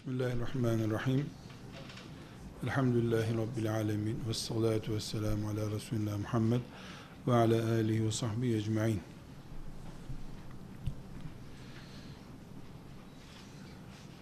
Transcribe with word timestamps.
Bismillahirrahmanirrahim. 0.00 1.26
Elhamdülillahi 2.64 3.36
Rabbil 3.36 3.72
alemin. 3.72 4.18
Ve 4.28 4.34
salatu 4.34 4.94
ve 4.94 5.00
selamu 5.00 5.48
ala 5.48 5.70
Resulullah 5.70 6.18
Muhammed 6.18 6.60
ve 7.26 7.34
ala 7.34 7.72
alihi 7.72 8.06
ve 8.06 8.12
sahbihi 8.12 8.56
ecma'in. 8.56 9.00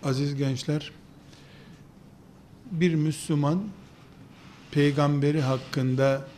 Aziz 0.02 0.34
gençler, 0.34 0.92
bir 2.70 2.94
Müslüman 2.94 3.64
peygamberi 4.70 5.40
hakkında 5.40 6.28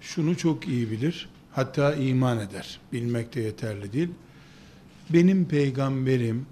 şunu 0.00 0.36
çok 0.36 0.68
iyi 0.68 0.90
bilir, 0.90 1.28
hatta 1.52 1.94
iman 1.94 2.38
eder. 2.38 2.80
Bilmek 2.92 3.34
de 3.34 3.40
yeterli 3.40 3.92
değil. 3.92 4.10
Benim 5.10 5.48
peygamberim 5.48 6.46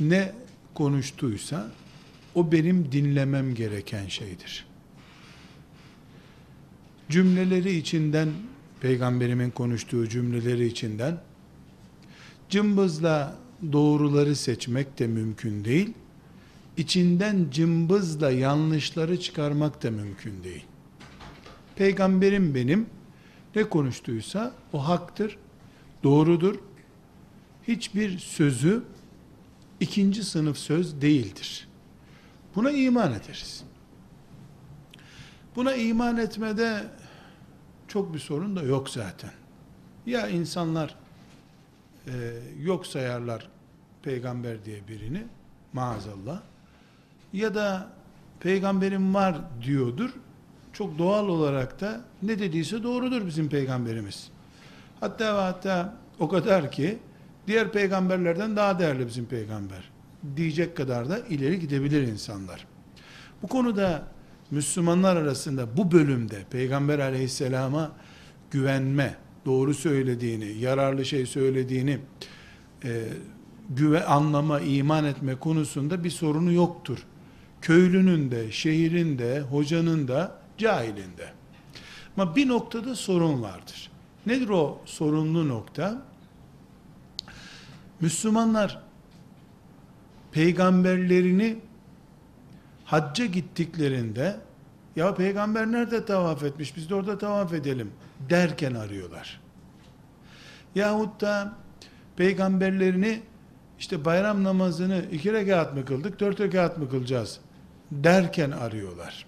ne 0.00 0.32
konuştuysa 0.74 1.70
o 2.34 2.52
benim 2.52 2.92
dinlemem 2.92 3.54
gereken 3.54 4.06
şeydir. 4.08 4.66
Cümleleri 7.10 7.76
içinden 7.76 8.28
peygamberimin 8.80 9.50
konuştuğu 9.50 10.08
cümleleri 10.08 10.66
içinden 10.66 11.20
cımbızla 12.48 13.36
doğruları 13.72 14.36
seçmek 14.36 14.98
de 14.98 15.06
mümkün 15.06 15.64
değil. 15.64 15.92
İçinden 16.76 17.46
cımbızla 17.50 18.30
yanlışları 18.30 19.20
çıkarmak 19.20 19.82
da 19.82 19.90
mümkün 19.90 20.44
değil. 20.44 20.64
Peygamberim 21.76 22.54
benim 22.54 22.86
ne 23.56 23.64
konuştuysa 23.64 24.52
o 24.72 24.88
haktır, 24.88 25.38
doğrudur. 26.02 26.54
Hiçbir 27.68 28.18
sözü 28.18 28.82
ikinci 29.82 30.24
sınıf 30.24 30.58
söz 30.58 31.00
değildir. 31.00 31.68
Buna 32.54 32.70
iman 32.70 33.12
ederiz. 33.12 33.64
Buna 35.56 35.74
iman 35.74 36.16
etmede 36.16 36.84
çok 37.88 38.14
bir 38.14 38.18
sorun 38.18 38.56
da 38.56 38.62
yok 38.62 38.90
zaten. 38.90 39.30
Ya 40.06 40.28
insanlar 40.28 40.94
e, 42.06 42.12
yok 42.60 42.86
sayarlar 42.86 43.48
peygamber 44.02 44.64
diye 44.64 44.88
birini 44.88 45.24
maazallah 45.72 46.40
ya 47.32 47.54
da 47.54 47.88
peygamberim 48.40 49.14
var 49.14 49.36
diyordur. 49.62 50.10
Çok 50.72 50.98
doğal 50.98 51.28
olarak 51.28 51.80
da 51.80 52.00
ne 52.22 52.38
dediyse 52.38 52.82
doğrudur 52.82 53.26
bizim 53.26 53.48
peygamberimiz. 53.48 54.30
Hatta 55.00 55.36
ve 55.36 55.40
hatta 55.40 55.96
o 56.18 56.28
kadar 56.28 56.70
ki 56.70 56.98
diğer 57.46 57.72
peygamberlerden 57.72 58.56
daha 58.56 58.78
değerli 58.78 59.06
bizim 59.06 59.26
peygamber 59.26 59.90
diyecek 60.36 60.76
kadar 60.76 61.08
da 61.08 61.18
ileri 61.18 61.60
gidebilir 61.60 62.02
insanlar. 62.02 62.66
Bu 63.42 63.46
konuda 63.46 64.06
Müslümanlar 64.50 65.16
arasında 65.16 65.76
bu 65.76 65.92
bölümde 65.92 66.44
Peygamber 66.50 66.98
aleyhisselama 66.98 67.92
güvenme, 68.50 69.16
doğru 69.46 69.74
söylediğini, 69.74 70.58
yararlı 70.58 71.04
şey 71.04 71.26
söylediğini 71.26 71.98
e, 72.84 73.04
güve 73.70 74.04
anlama, 74.04 74.60
iman 74.60 75.04
etme 75.04 75.34
konusunda 75.34 76.04
bir 76.04 76.10
sorunu 76.10 76.52
yoktur. 76.52 76.98
Köylünün 77.62 78.30
de, 78.30 78.52
şehrin 78.52 79.18
de, 79.18 79.40
hocanın 79.40 80.08
da, 80.08 80.38
cahilin 80.58 81.16
de. 81.18 81.32
Ama 82.16 82.36
bir 82.36 82.48
noktada 82.48 82.94
sorun 82.94 83.42
vardır. 83.42 83.90
Nedir 84.26 84.48
o 84.48 84.80
sorunlu 84.84 85.48
nokta? 85.48 86.02
Müslümanlar 88.02 88.82
peygamberlerini 90.32 91.58
hacca 92.84 93.26
gittiklerinde 93.26 94.36
ya 94.96 95.14
peygamber 95.14 95.72
nerede 95.72 96.04
tavaf 96.04 96.42
etmiş 96.42 96.76
biz 96.76 96.90
de 96.90 96.94
orada 96.94 97.18
tavaf 97.18 97.52
edelim 97.52 97.90
derken 98.30 98.74
arıyorlar. 98.74 99.40
Yahut 100.74 101.20
da 101.20 101.52
peygamberlerini 102.16 103.22
işte 103.78 104.04
bayram 104.04 104.44
namazını 104.44 105.04
iki 105.12 105.32
rekat 105.32 105.74
mı 105.74 105.84
kıldık, 105.84 106.20
dört 106.20 106.40
rekat 106.40 106.78
mı 106.78 106.90
kılacağız 106.90 107.40
derken 107.92 108.50
arıyorlar. 108.50 109.26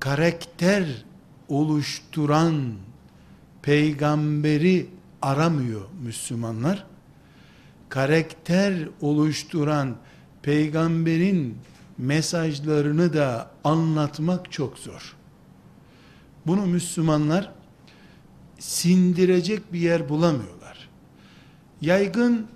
Karakter 0.00 1.04
oluşturan 1.48 2.74
peygamberi 3.62 4.86
aramıyor 5.22 5.82
Müslümanlar 6.02 6.91
karakter 7.92 8.88
oluşturan 9.00 9.96
peygamberin 10.42 11.58
mesajlarını 11.98 13.14
da 13.14 13.50
anlatmak 13.64 14.52
çok 14.52 14.78
zor. 14.78 15.16
Bunu 16.46 16.66
Müslümanlar 16.66 17.52
sindirecek 18.58 19.72
bir 19.72 19.78
yer 19.78 20.08
bulamıyorlar. 20.08 20.88
Yaygın 21.80 22.46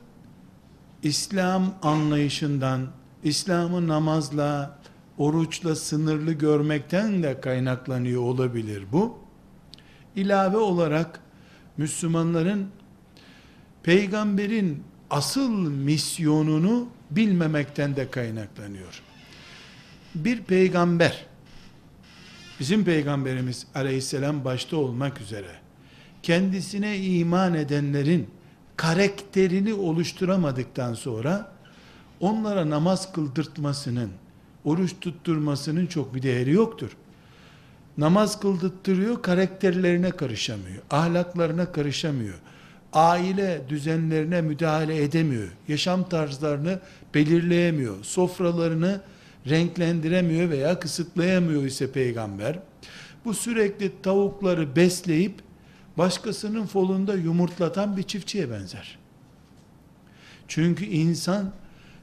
İslam 1.03 1.75
anlayışından, 1.83 2.87
İslam'ı 3.25 3.89
namazla, 3.89 4.79
oruçla 5.19 5.77
sınırlı 5.77 6.33
görmekten 6.33 7.23
de 7.23 7.41
kaynaklanıyor 7.41 8.23
olabilir 8.23 8.85
bu. 8.93 9.19
İlave 10.15 10.57
olarak 10.57 11.21
Müslümanların 11.77 12.69
peygamberin 13.83 14.83
asıl 15.11 15.51
misyonunu 15.71 16.89
bilmemekten 17.11 17.97
de 17.97 18.11
kaynaklanıyor. 18.11 19.03
Bir 20.15 20.43
peygamber, 20.43 21.27
bizim 22.61 22.85
peygamberimiz 22.85 23.67
aleyhisselam 23.75 24.45
başta 24.45 24.77
olmak 24.77 25.21
üzere, 25.21 25.51
kendisine 26.23 26.99
iman 26.99 27.55
edenlerin 27.55 28.31
karakterini 28.77 29.75
oluşturamadıktan 29.75 30.95
sonra, 30.95 31.53
onlara 32.21 32.71
namaz 32.71 33.13
kıldırtmasının, 33.13 34.11
oruç 34.65 34.95
tutturmasının 35.01 35.87
çok 35.87 36.15
bir 36.15 36.23
değeri 36.23 36.51
yoktur. 36.51 36.97
Namaz 37.99 38.41
kıldırttırıyor, 38.41 39.23
karakterlerine 39.23 40.11
karışamıyor, 40.11 40.83
ahlaklarına 40.91 41.73
karışamıyor 41.73 42.35
aile 42.97 43.63
düzenlerine 43.69 44.41
müdahale 44.41 45.03
edemiyor. 45.03 45.49
Yaşam 45.69 46.09
tarzlarını 46.09 46.81
belirleyemiyor. 47.15 48.05
Sofralarını 48.05 49.01
renklendiremiyor 49.49 50.51
veya 50.51 50.81
kısıtlayamıyor 50.81 51.65
ise 51.65 51.93
peygamber. 51.93 52.59
Bu 53.25 53.35
sürekli 53.35 54.03
tavukları 54.03 54.77
besleyip 54.77 55.35
başkasının 55.99 56.67
folunda 56.67 57.15
yumurtlatan 57.15 57.97
bir 57.97 58.03
çiftçiye 58.03 58.51
benzer. 58.51 58.99
Çünkü 60.49 60.85
insan 60.85 61.53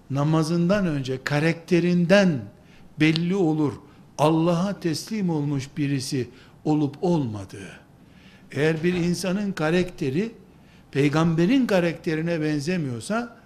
namazından 0.09 0.87
önce 0.87 1.23
karakterinden 1.23 2.41
belli 2.99 3.35
olur. 3.35 3.73
Allah'a 4.17 4.79
teslim 4.79 5.29
olmuş 5.29 5.69
birisi 5.77 6.29
olup 6.65 6.95
olmadığı. 7.01 7.79
Eğer 8.51 8.83
bir 8.83 8.93
insanın 8.93 9.51
karakteri 9.51 10.31
peygamberin 10.93 11.67
karakterine 11.67 12.41
benzemiyorsa 12.41 13.37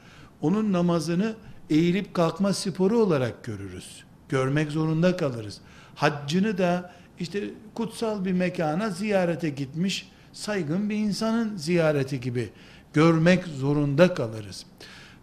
onun 0.42 0.74
namazını 0.74 1.36
eğilip 1.70 2.14
kalkma 2.14 2.54
sporu 2.54 3.00
olarak 3.00 3.44
görürüz. 3.44 4.04
Görmek 4.30 4.72
zorunda 4.72 5.18
kalırız. 5.18 5.58
Haccını 5.96 6.58
da 6.58 6.94
işte 7.20 7.44
kutsal 7.74 8.26
bir 8.26 8.32
mekana 8.32 8.90
ziyarete 8.90 9.50
gitmiş 9.50 10.10
saygın 10.34 10.90
bir 10.90 10.96
insanın 10.96 11.58
ziyareti 11.58 12.20
gibi 12.20 12.50
görmek 12.94 13.44
zorunda 13.48 14.14
kalırız. 14.14 14.66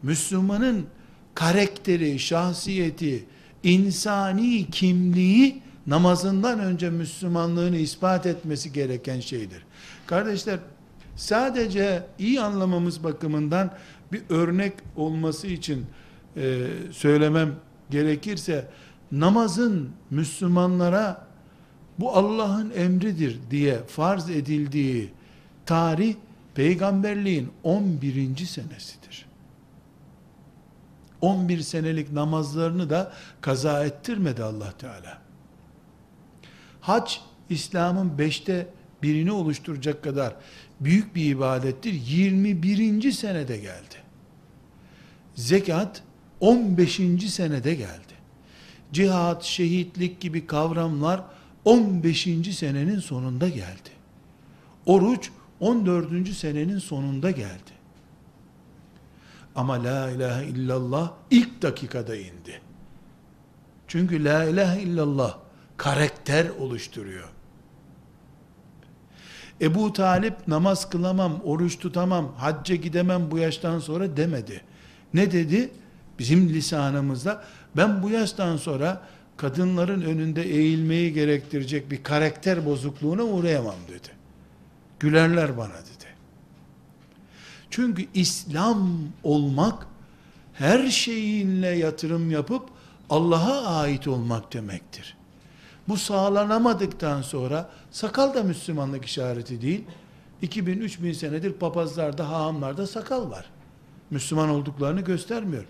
Müslümanın 0.02 0.86
karakteri, 1.34 2.18
şahsiyeti, 2.18 3.24
insani 3.62 4.70
kimliği 4.70 5.62
namazından 5.86 6.60
önce 6.60 6.90
Müslümanlığını 6.90 7.76
ispat 7.76 8.26
etmesi 8.26 8.72
gereken 8.72 9.20
şeydir. 9.20 9.62
Kardeşler 10.06 10.58
Sadece 11.16 12.06
iyi 12.18 12.40
anlamamız 12.40 13.04
bakımından 13.04 13.74
bir 14.12 14.22
örnek 14.28 14.72
olması 14.96 15.46
için 15.46 15.86
e, 16.36 16.66
söylemem 16.92 17.54
gerekirse 17.90 18.68
namazın 19.12 19.90
Müslümanlara 20.10 21.26
bu 21.98 22.16
Allah'ın 22.16 22.70
emridir 22.70 23.38
diye 23.50 23.78
farz 23.78 24.30
edildiği 24.30 25.10
tarih 25.66 26.14
peygamberliğin 26.54 27.50
11. 27.62 28.36
senesidir. 28.36 29.26
11 31.20 31.60
senelik 31.60 32.12
namazlarını 32.12 32.90
da 32.90 33.12
kaza 33.40 33.84
ettirmedi 33.84 34.42
Allah 34.42 34.72
Teala. 34.78 35.18
Hac 36.80 37.16
İslam'ın 37.50 38.18
beşte 38.18 38.66
birini 39.02 39.32
oluşturacak 39.32 40.04
kadar 40.04 40.36
büyük 40.84 41.16
bir 41.16 41.30
ibadettir. 41.30 41.92
21. 41.92 43.12
senede 43.12 43.56
geldi. 43.56 43.94
Zekat 45.34 46.02
15. 46.40 47.00
senede 47.28 47.74
geldi. 47.74 48.14
Cihat, 48.92 49.42
şehitlik 49.42 50.20
gibi 50.20 50.46
kavramlar 50.46 51.24
15. 51.64 52.28
senenin 52.56 52.98
sonunda 52.98 53.48
geldi. 53.48 53.90
Oruç 54.86 55.30
14. 55.60 56.28
senenin 56.28 56.78
sonunda 56.78 57.30
geldi. 57.30 57.74
Ama 59.54 59.84
la 59.84 60.10
ilahe 60.10 60.46
illallah 60.46 61.12
ilk 61.30 61.62
dakikada 61.62 62.16
indi. 62.16 62.60
Çünkü 63.88 64.24
la 64.24 64.44
ilahe 64.44 64.82
illallah 64.82 65.38
karakter 65.76 66.48
oluşturuyor. 66.48 67.33
Ebu 69.60 69.92
Talip 69.92 70.48
namaz 70.48 70.90
kılamam, 70.90 71.40
oruç 71.44 71.78
tutamam, 71.78 72.34
hacca 72.36 72.74
gidemem 72.74 73.30
bu 73.30 73.38
yaştan 73.38 73.78
sonra 73.78 74.16
demedi. 74.16 74.60
Ne 75.14 75.32
dedi? 75.32 75.70
Bizim 76.18 76.48
lisanımızda 76.48 77.44
ben 77.76 78.02
bu 78.02 78.10
yaştan 78.10 78.56
sonra 78.56 79.02
kadınların 79.36 80.02
önünde 80.02 80.42
eğilmeyi 80.42 81.12
gerektirecek 81.12 81.90
bir 81.90 82.02
karakter 82.02 82.66
bozukluğuna 82.66 83.22
uğrayamam 83.22 83.74
dedi. 83.88 84.08
Gülerler 85.00 85.56
bana 85.56 85.68
dedi. 85.68 86.04
Çünkü 87.70 88.06
İslam 88.14 88.98
olmak 89.22 89.86
her 90.52 90.90
şeyinle 90.90 91.68
yatırım 91.68 92.30
yapıp 92.30 92.68
Allah'a 93.10 93.80
ait 93.80 94.08
olmak 94.08 94.52
demektir. 94.52 95.16
Bu 95.88 95.96
sağlanamadıktan 95.96 97.22
sonra 97.22 97.70
sakal 97.90 98.34
da 98.34 98.42
Müslümanlık 98.42 99.04
işareti 99.04 99.62
değil. 99.62 99.84
2000-3000 100.42 101.14
senedir 101.14 101.52
papazlarda, 101.52 102.28
hahamlarda 102.28 102.86
sakal 102.86 103.30
var. 103.30 103.44
Müslüman 104.10 104.48
olduklarını 104.48 105.00
göstermiyor. 105.00 105.64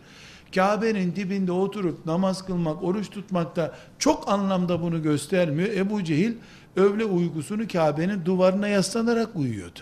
Kabe'nin 0.55 1.17
dibinde 1.17 1.53
oturup 1.53 2.07
namaz 2.07 2.47
kılmak, 2.47 2.83
oruç 2.83 3.11
tutmak 3.11 3.57
da 3.57 3.75
çok 3.99 4.29
anlamda 4.29 4.83
bunu 4.83 5.03
göstermiyor. 5.03 5.69
Ebu 5.69 6.05
Cehil 6.05 6.35
öğle 6.77 7.05
uykusunu 7.05 7.69
Kabe'nin 7.69 8.25
duvarına 8.25 8.69
yaslanarak 8.69 9.37
uyuyordu. 9.37 9.81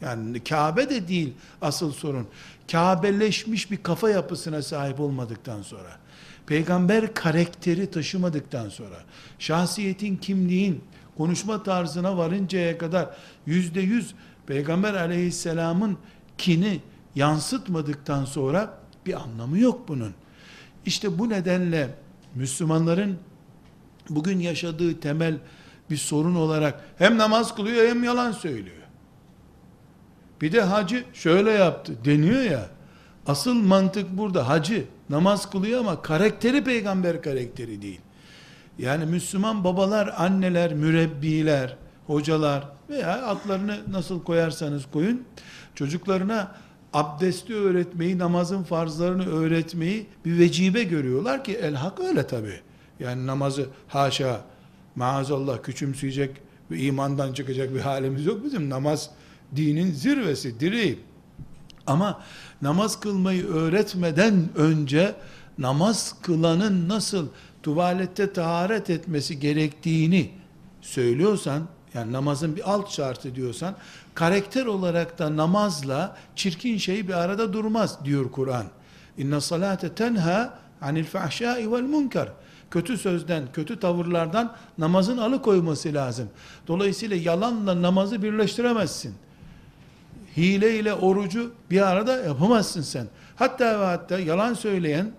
Yani 0.00 0.44
Kabe 0.44 0.90
de 0.90 1.08
değil 1.08 1.32
asıl 1.62 1.92
sorun. 1.92 2.26
Kabeleşmiş 2.72 3.70
bir 3.70 3.82
kafa 3.82 4.10
yapısına 4.10 4.62
sahip 4.62 5.00
olmadıktan 5.00 5.62
sonra, 5.62 5.98
peygamber 6.46 7.14
karakteri 7.14 7.90
taşımadıktan 7.90 8.68
sonra, 8.68 8.96
şahsiyetin, 9.38 10.16
kimliğin, 10.16 10.84
konuşma 11.16 11.62
tarzına 11.62 12.16
varıncaya 12.16 12.78
kadar 12.78 13.08
yüzde 13.46 13.80
yüz 13.80 14.14
peygamber 14.46 14.94
aleyhisselamın 14.94 15.98
kini 16.38 16.80
yansıtmadıktan 17.14 18.24
sonra 18.24 18.78
bir 19.06 19.14
anlamı 19.22 19.58
yok 19.58 19.88
bunun. 19.88 20.14
İşte 20.86 21.18
bu 21.18 21.28
nedenle 21.28 21.94
Müslümanların 22.34 23.18
bugün 24.10 24.40
yaşadığı 24.40 25.00
temel 25.00 25.38
bir 25.90 25.96
sorun 25.96 26.34
olarak 26.34 26.84
hem 26.98 27.18
namaz 27.18 27.54
kılıyor 27.54 27.88
hem 27.88 28.04
yalan 28.04 28.32
söylüyor. 28.32 28.76
Bir 30.40 30.52
de 30.52 30.62
hacı 30.62 31.04
şöyle 31.12 31.50
yaptı 31.50 32.04
deniyor 32.04 32.42
ya. 32.42 32.68
Asıl 33.26 33.54
mantık 33.54 34.18
burada 34.18 34.48
hacı 34.48 34.84
namaz 35.10 35.50
kılıyor 35.50 35.80
ama 35.80 36.02
karakteri 36.02 36.64
peygamber 36.64 37.22
karakteri 37.22 37.82
değil. 37.82 38.00
Yani 38.78 39.06
Müslüman 39.06 39.64
babalar, 39.64 40.14
anneler, 40.16 40.74
mürebbiler, 40.74 41.76
hocalar 42.06 42.68
veya 42.88 43.26
adlarını 43.26 43.78
nasıl 43.90 44.22
koyarsanız 44.22 44.86
koyun 44.92 45.24
çocuklarına 45.74 46.54
abdesti 46.92 47.54
öğretmeyi, 47.54 48.18
namazın 48.18 48.62
farzlarını 48.62 49.26
öğretmeyi 49.26 50.06
bir 50.24 50.38
vecibe 50.38 50.82
görüyorlar 50.82 51.44
ki 51.44 51.52
el 51.62 51.74
hak 51.74 52.00
öyle 52.00 52.26
tabi. 52.26 52.60
Yani 53.00 53.26
namazı 53.26 53.66
haşa 53.88 54.40
maazallah 54.96 55.62
küçümseyecek 55.62 56.30
ve 56.70 56.78
imandan 56.78 57.32
çıkacak 57.32 57.74
bir 57.74 57.80
halimiz 57.80 58.26
yok 58.26 58.44
bizim. 58.44 58.70
Namaz 58.70 59.10
dinin 59.56 59.90
zirvesi, 59.92 60.60
direği. 60.60 60.98
Ama 61.86 62.20
namaz 62.62 63.00
kılmayı 63.00 63.46
öğretmeden 63.46 64.48
önce 64.56 65.14
namaz 65.58 66.14
kılanın 66.22 66.88
nasıl 66.88 67.26
tuvalette 67.62 68.32
taharet 68.32 68.90
etmesi 68.90 69.40
gerektiğini 69.40 70.30
söylüyorsan, 70.80 71.62
yani 71.94 72.12
namazın 72.12 72.56
bir 72.56 72.72
alt 72.72 72.90
şartı 72.90 73.34
diyorsan, 73.34 73.74
karakter 74.14 74.66
olarak 74.66 75.18
da 75.18 75.36
namazla 75.36 76.16
çirkin 76.36 76.78
şey 76.78 77.08
bir 77.08 77.12
arada 77.12 77.52
durmaz 77.52 78.04
diyor 78.04 78.30
Kur'an. 78.30 78.66
İnne 79.18 79.40
salate 79.40 79.88
tenha 79.88 80.58
anil 80.80 81.04
fahşai 81.04 81.72
vel 81.72 81.82
munkar. 81.82 82.28
Kötü 82.70 82.98
sözden, 82.98 83.42
kötü 83.52 83.80
tavırlardan 83.80 84.56
namazın 84.78 85.18
alıkoyması 85.18 85.94
lazım. 85.94 86.28
Dolayısıyla 86.68 87.16
yalanla 87.16 87.82
namazı 87.82 88.22
birleştiremezsin. 88.22 89.14
Hile 90.36 90.78
ile 90.78 90.94
orucu 90.94 91.52
bir 91.70 91.90
arada 91.90 92.16
yapamazsın 92.16 92.82
sen. 92.82 93.06
Hatta 93.36 93.80
ve 93.80 93.84
hatta 93.84 94.18
yalan 94.18 94.54
söyleyen, 94.54 95.12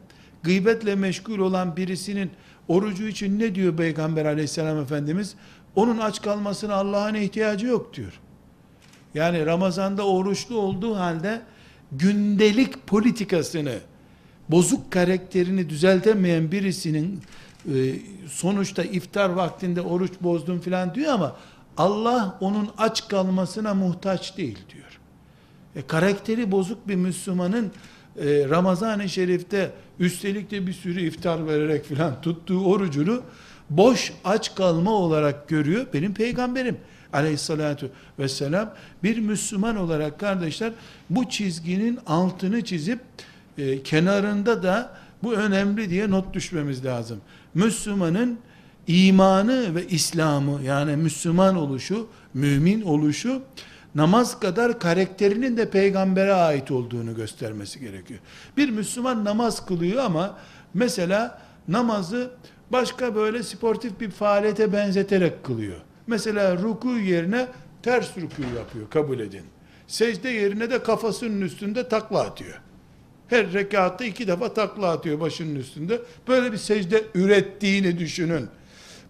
gıybetle 0.44 0.95
meşgul 0.95 1.39
olan 1.39 1.77
birisinin 1.77 2.31
orucu 2.67 3.07
için 3.07 3.39
ne 3.39 3.56
diyor 3.56 3.77
Peygamber 3.77 4.25
aleyhisselam 4.25 4.77
Efendimiz? 4.77 5.35
Onun 5.75 5.97
aç 5.97 6.21
kalmasına 6.21 6.75
Allah'ın 6.75 7.13
ihtiyacı 7.13 7.65
yok 7.65 7.94
diyor. 7.94 8.19
Yani 9.13 9.45
Ramazan'da 9.45 10.07
oruçlu 10.07 10.57
olduğu 10.57 10.95
halde 10.95 11.41
gündelik 11.91 12.88
politikasını, 12.88 13.75
bozuk 14.50 14.91
karakterini 14.91 15.69
düzeltemeyen 15.69 16.51
birisinin 16.51 17.21
e, 17.65 17.95
sonuçta 18.27 18.83
iftar 18.83 19.29
vaktinde 19.29 19.81
oruç 19.81 20.12
bozdum 20.21 20.59
filan 20.59 20.95
diyor 20.95 21.13
ama 21.13 21.35
Allah 21.77 22.38
onun 22.41 22.69
aç 22.77 23.07
kalmasına 23.07 23.73
muhtaç 23.73 24.38
değil 24.38 24.59
diyor. 24.73 25.00
E, 25.75 25.81
karakteri 25.81 26.51
bozuk 26.51 26.88
bir 26.88 26.95
Müslümanın 26.95 27.72
e, 28.19 28.50
Ramazan-ı 28.50 29.10
Şerif'te 29.10 29.72
üstelik 30.00 30.51
de 30.51 30.68
bir 30.68 30.74
sürü 30.74 31.01
iftar 31.01 31.48
vererek 31.48 31.86
filan 31.86 32.22
tuttuğu 32.22 32.66
orucunu 32.66 33.22
boş 33.69 34.13
aç 34.24 34.56
kalma 34.56 34.92
olarak 34.92 35.48
görüyor. 35.48 35.86
Benim 35.94 36.13
peygamberim 36.13 36.77
aleyhissalatu 37.13 37.89
vesselam 38.19 38.74
bir 39.04 39.18
Müslüman 39.19 39.75
olarak 39.75 40.19
kardeşler 40.19 40.72
bu 41.10 41.30
çizginin 41.30 42.00
altını 42.07 42.63
çizip 42.63 43.00
e, 43.57 43.83
kenarında 43.83 44.63
da 44.63 44.98
bu 45.24 45.34
önemli 45.34 45.89
diye 45.89 46.10
not 46.10 46.34
düşmemiz 46.34 46.86
lazım. 46.86 47.22
Müslümanın 47.53 48.39
imanı 48.88 49.75
ve 49.75 49.88
İslamı 49.88 50.63
yani 50.63 50.96
Müslüman 50.96 51.55
oluşu, 51.55 52.08
mümin 52.34 52.82
oluşu 52.82 53.41
namaz 53.95 54.39
kadar 54.39 54.79
karakterinin 54.79 55.57
de 55.57 55.69
peygambere 55.69 56.33
ait 56.33 56.71
olduğunu 56.71 57.15
göstermesi 57.15 57.79
gerekiyor. 57.79 58.19
Bir 58.57 58.69
Müslüman 58.69 59.25
namaz 59.25 59.65
kılıyor 59.65 60.03
ama 60.03 60.37
mesela 60.73 61.41
namazı 61.67 62.31
başka 62.71 63.15
böyle 63.15 63.43
sportif 63.43 63.99
bir 63.99 64.11
faaliyete 64.11 64.73
benzeterek 64.73 65.43
kılıyor. 65.43 65.77
Mesela 66.07 66.57
ruku 66.57 66.89
yerine 66.89 67.47
ters 67.83 68.17
ruku 68.17 68.41
yapıyor 68.57 68.89
kabul 68.89 69.19
edin. 69.19 69.43
Secde 69.87 70.29
yerine 70.29 70.69
de 70.69 70.83
kafasının 70.83 71.41
üstünde 71.41 71.89
takla 71.89 72.21
atıyor. 72.21 72.61
Her 73.27 73.53
rekatta 73.53 74.05
iki 74.05 74.27
defa 74.27 74.53
takla 74.53 74.91
atıyor 74.91 75.19
başının 75.19 75.55
üstünde. 75.55 76.01
Böyle 76.27 76.51
bir 76.51 76.57
secde 76.57 77.03
ürettiğini 77.15 77.99
düşünün. 77.99 78.47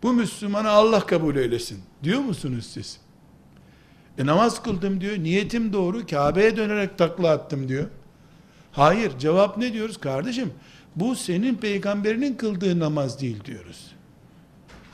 Bu 0.04 0.14
Müslümanı 0.14 0.70
Allah 0.70 1.06
kabul 1.06 1.36
eylesin. 1.36 1.80
Diyor 2.04 2.20
musunuz 2.20 2.70
siz? 2.74 3.05
E 4.18 4.26
namaz 4.26 4.64
kıldım 4.64 5.02
diyor. 5.02 5.18
Niyetim 5.18 5.74
doğru. 5.74 6.08
Kabe'ye 6.08 6.58
dönerek 6.58 6.98
takla 6.98 7.30
attım 7.30 7.68
diyor. 7.68 7.88
Hayır. 8.72 9.20
Cevap 9.20 9.58
ne 9.58 9.74
diyoruz? 9.74 9.98
Kardeşim 9.98 10.54
bu 10.96 11.16
senin 11.16 11.56
peygamberinin 11.56 12.34
kıldığı 12.34 12.80
namaz 12.80 13.22
değil 13.22 13.44
diyoruz. 13.46 13.92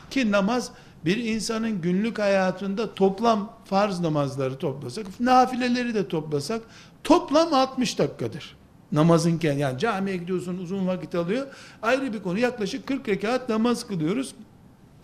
Ki 0.09 0.31
namaz 0.31 0.71
bir 1.05 1.17
insanın 1.17 1.81
günlük 1.81 2.19
hayatında 2.19 2.93
toplam 2.93 3.53
farz 3.65 3.99
namazları 3.99 4.57
toplasak, 4.57 5.19
nafileleri 5.19 5.93
de 5.93 6.07
toplasak 6.07 6.61
toplam 7.03 7.53
60 7.53 7.99
dakikadır. 7.99 8.55
Namazın 8.91 9.37
kendi 9.37 9.59
yani 9.59 9.79
camiye 9.79 10.17
gidiyorsun 10.17 10.57
uzun 10.57 10.87
vakit 10.87 11.15
alıyor. 11.15 11.47
Ayrı 11.81 12.13
bir 12.13 12.23
konu 12.23 12.39
yaklaşık 12.39 12.87
40 12.87 13.09
rekat 13.09 13.49
namaz 13.49 13.87
kılıyoruz. 13.87 14.35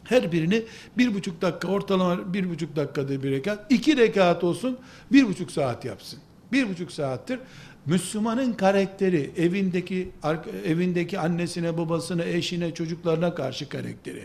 Her 0.10 0.32
birini 0.32 0.64
bir 0.98 1.14
buçuk 1.14 1.42
dakika 1.42 1.68
ortalama 1.68 2.34
bir 2.34 2.50
buçuk 2.50 2.76
dakikada 2.76 3.24
bir 3.24 3.32
rekat. 3.32 3.72
iki 3.72 3.98
rekat 3.98 4.44
olsun 4.44 4.78
bir 5.12 5.28
buçuk 5.28 5.52
saat 5.52 5.86
yapsın. 5.86 6.20
Bir 6.52 6.70
buçuk 6.70 6.92
saattir. 6.92 7.40
Müslümanın 7.86 8.54
karakteri, 8.54 9.32
evindeki 9.38 10.12
evindeki 10.66 11.20
annesine, 11.20 11.78
babasına, 11.78 12.24
eşine, 12.24 12.74
çocuklarına 12.74 13.36
karşı 13.36 13.70
karakteri, 13.70 14.24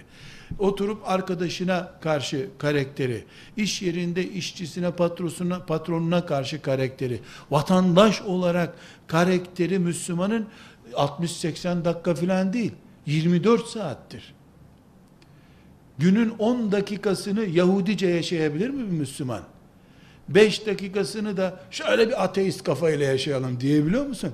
oturup 0.58 1.08
arkadaşına 1.08 1.92
karşı 2.00 2.48
karakteri, 2.58 3.24
iş 3.56 3.82
yerinde 3.82 4.28
işçisine, 4.28 4.90
patronuna, 4.90 5.58
patronuna 5.64 6.26
karşı 6.26 6.62
karakteri, 6.62 7.20
vatandaş 7.50 8.22
olarak 8.22 8.74
karakteri 9.06 9.78
Müslümanın 9.78 10.46
60-80 10.92 11.84
dakika 11.84 12.14
falan 12.14 12.52
değil, 12.52 12.72
24 13.06 13.66
saattir. 13.66 14.34
Günün 16.02 16.34
10 16.38 16.72
dakikasını 16.72 17.44
Yahudice 17.44 18.06
yaşayabilir 18.06 18.70
mi 18.70 18.86
bir 18.90 18.98
Müslüman? 18.98 19.42
5 20.28 20.66
dakikasını 20.66 21.36
da 21.36 21.60
şöyle 21.70 22.08
bir 22.08 22.24
ateist 22.24 22.64
kafayla 22.64 23.06
yaşayalım 23.06 23.60
diyebiliyor 23.60 24.06
musun? 24.06 24.32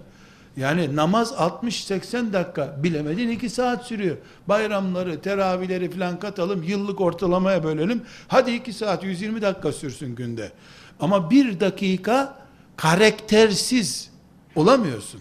Yani 0.56 0.96
namaz 0.96 1.32
60-80 1.32 2.32
dakika 2.32 2.76
bilemedin 2.82 3.28
2 3.28 3.50
saat 3.50 3.86
sürüyor. 3.86 4.16
Bayramları, 4.46 5.20
teravihleri 5.20 5.90
falan 5.90 6.18
katalım, 6.18 6.62
yıllık 6.62 7.00
ortalamaya 7.00 7.64
bölelim. 7.64 8.02
Hadi 8.28 8.50
2 8.50 8.72
saat 8.72 9.04
120 9.04 9.42
dakika 9.42 9.72
sürsün 9.72 10.14
günde. 10.14 10.52
Ama 11.00 11.30
bir 11.30 11.60
dakika 11.60 12.38
karaktersiz 12.76 14.10
olamıyorsun. 14.56 15.20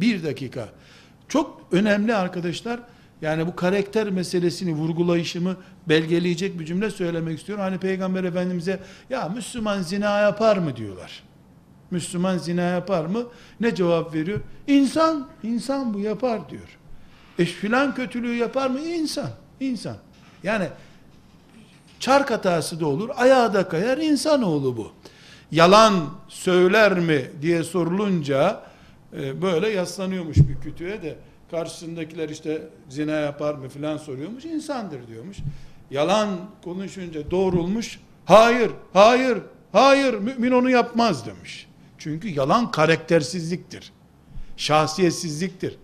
Bir 0.00 0.24
dakika. 0.24 0.68
Çok 1.28 1.60
önemli 1.72 2.14
arkadaşlar. 2.14 2.80
Yani 3.22 3.46
bu 3.46 3.56
karakter 3.56 4.10
meselesini 4.10 4.72
vurgulayışımı 4.72 5.56
belgeleyecek 5.88 6.60
bir 6.60 6.66
cümle 6.66 6.90
söylemek 6.90 7.38
istiyorum. 7.38 7.64
Hani 7.64 7.78
Peygamber 7.78 8.24
Efendimiz'e 8.24 8.80
ya 9.10 9.28
Müslüman 9.28 9.82
zina 9.82 10.20
yapar 10.20 10.56
mı 10.56 10.76
diyorlar. 10.76 11.22
Müslüman 11.90 12.38
zina 12.38 12.62
yapar 12.62 13.04
mı? 13.04 13.26
Ne 13.60 13.74
cevap 13.74 14.14
veriyor? 14.14 14.40
İnsan, 14.66 15.28
insan 15.42 15.94
bu 15.94 16.00
yapar 16.00 16.50
diyor. 16.50 16.78
E 17.38 17.44
filan 17.44 17.94
kötülüğü 17.94 18.34
yapar 18.34 18.70
mı? 18.70 18.80
İnsan, 18.80 19.30
insan. 19.60 19.96
Yani 20.42 20.68
çark 22.00 22.30
hatası 22.30 22.80
da 22.80 22.86
olur, 22.86 23.10
ayağa 23.16 23.54
da 23.54 23.68
kayar, 23.68 23.98
insanoğlu 23.98 24.76
bu. 24.76 24.92
Yalan 25.50 25.94
söyler 26.28 26.98
mi 26.98 27.30
diye 27.42 27.62
sorulunca 27.62 28.62
e, 29.12 29.42
böyle 29.42 29.68
yaslanıyormuş 29.68 30.36
bir 30.36 30.60
kütüğe 30.62 31.02
de 31.02 31.16
karşısındakiler 31.50 32.28
işte 32.28 32.68
zina 32.88 33.12
yapar 33.12 33.54
mı 33.54 33.68
filan 33.68 33.96
soruyormuş, 33.96 34.44
insandır 34.44 35.08
diyormuş. 35.08 35.36
Yalan 35.90 36.28
konuşunca 36.64 37.30
doğrulmuş, 37.30 38.00
hayır, 38.24 38.70
hayır, 38.92 39.38
hayır, 39.72 40.14
mümin 40.14 40.50
onu 40.50 40.70
yapmaz 40.70 41.26
demiş. 41.26 41.66
Çünkü 41.98 42.28
yalan 42.28 42.70
karaktersizliktir. 42.70 43.92
Şahsiyetsizliktir. 44.56 45.76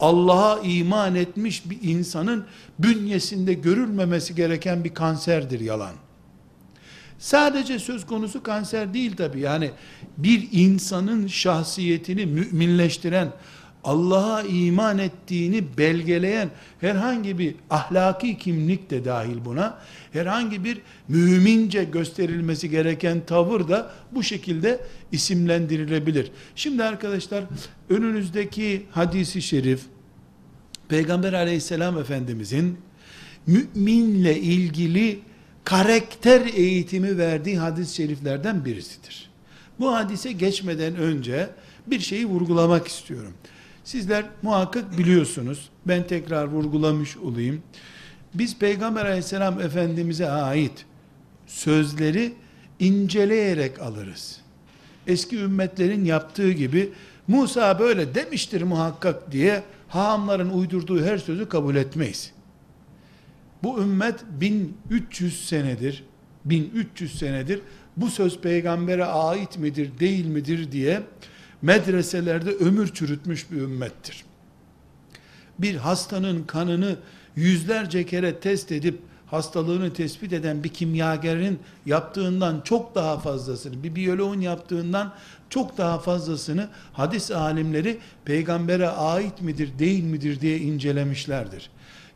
Allah'a 0.00 0.60
iman 0.60 1.14
etmiş 1.14 1.70
bir 1.70 1.78
insanın 1.82 2.46
bünyesinde 2.78 3.54
görülmemesi 3.54 4.34
gereken 4.34 4.84
bir 4.84 4.94
kanserdir 4.94 5.60
yalan. 5.60 5.94
Sadece 7.18 7.78
söz 7.78 8.06
konusu 8.06 8.42
kanser 8.42 8.94
değil 8.94 9.16
tabi. 9.16 9.40
Yani 9.40 9.70
bir 10.16 10.48
insanın 10.52 11.26
şahsiyetini 11.26 12.26
müminleştiren, 12.26 13.32
Allah'a 13.84 14.42
iman 14.42 14.98
ettiğini 14.98 15.64
belgeleyen 15.78 16.50
herhangi 16.80 17.38
bir 17.38 17.54
ahlaki 17.70 18.38
kimlik 18.38 18.90
de 18.90 19.04
dahil 19.04 19.44
buna, 19.44 19.78
herhangi 20.12 20.64
bir 20.64 20.80
mümince 21.08 21.84
gösterilmesi 21.84 22.70
gereken 22.70 23.26
tavır 23.26 23.68
da 23.68 23.90
bu 24.12 24.22
şekilde 24.22 24.80
isimlendirilebilir. 25.12 26.30
Şimdi 26.56 26.84
arkadaşlar 26.84 27.44
önünüzdeki 27.90 28.86
hadisi 28.90 29.42
şerif, 29.42 29.80
Peygamber 30.88 31.32
aleyhisselam 31.32 31.98
efendimizin 31.98 32.78
müminle 33.46 34.40
ilgili 34.40 35.20
karakter 35.64 36.46
eğitimi 36.54 37.18
verdiği 37.18 37.58
hadis-i 37.58 37.94
şeriflerden 37.94 38.64
birisidir. 38.64 39.30
Bu 39.80 39.94
hadise 39.94 40.32
geçmeden 40.32 40.96
önce 40.96 41.50
bir 41.86 42.00
şeyi 42.00 42.26
vurgulamak 42.26 42.88
istiyorum. 42.88 43.32
Sizler 43.84 44.24
muhakkak 44.42 44.98
biliyorsunuz. 44.98 45.68
Ben 45.86 46.06
tekrar 46.06 46.44
vurgulamış 46.44 47.16
olayım. 47.16 47.62
Biz 48.34 48.58
Peygamber 48.58 49.06
aleyhisselam 49.06 49.60
Efendimiz'e 49.60 50.30
ait 50.30 50.86
sözleri 51.46 52.32
inceleyerek 52.78 53.80
alırız. 53.80 54.40
Eski 55.06 55.36
ümmetlerin 55.36 56.04
yaptığı 56.04 56.52
gibi 56.52 56.92
Musa 57.28 57.78
böyle 57.78 58.14
demiştir 58.14 58.62
muhakkak 58.62 59.32
diye 59.32 59.62
hahamların 59.88 60.50
uydurduğu 60.50 61.04
her 61.04 61.18
sözü 61.18 61.48
kabul 61.48 61.76
etmeyiz. 61.76 62.32
Bu 63.62 63.82
ümmet 63.82 64.24
1300 64.40 65.48
senedir 65.48 66.04
1300 66.44 67.18
senedir 67.18 67.60
bu 67.96 68.10
söz 68.10 68.40
peygambere 68.40 69.04
ait 69.04 69.58
midir 69.58 69.98
değil 69.98 70.26
midir 70.26 70.72
diye 70.72 71.02
medreselerde 71.64 72.50
ömür 72.50 72.94
çürütmüş 72.94 73.50
bir 73.50 73.56
ümmettir. 73.56 74.24
Bir 75.58 75.76
hastanın 75.76 76.44
kanını 76.44 76.96
yüzlerce 77.36 78.06
kere 78.06 78.40
test 78.40 78.72
edip 78.72 78.98
hastalığını 79.26 79.92
tespit 79.92 80.32
eden 80.32 80.64
bir 80.64 80.68
kimyagerin 80.68 81.58
yaptığından 81.86 82.60
çok 82.64 82.94
daha 82.94 83.18
fazlasını, 83.18 83.82
bir 83.82 83.94
biyoloğun 83.94 84.40
yaptığından 84.40 85.14
çok 85.50 85.78
daha 85.78 85.98
fazlasını 85.98 86.68
hadis 86.92 87.30
alimleri 87.30 87.98
peygambere 88.24 88.88
ait 88.88 89.40
midir 89.40 89.78
değil 89.78 90.04
midir 90.04 90.40
diye 90.40 90.58
incelemişlerdir. 90.58 91.70